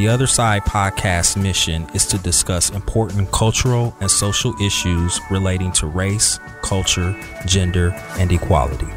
The 0.00 0.08
Other 0.08 0.26
Side 0.26 0.62
podcast 0.62 1.36
mission 1.36 1.86
is 1.92 2.06
to 2.06 2.16
discuss 2.16 2.70
important 2.70 3.30
cultural 3.32 3.94
and 4.00 4.10
social 4.10 4.54
issues 4.58 5.20
relating 5.30 5.72
to 5.72 5.86
race, 5.86 6.40
culture, 6.62 7.14
gender, 7.44 7.90
and 8.18 8.32
equality. 8.32 8.88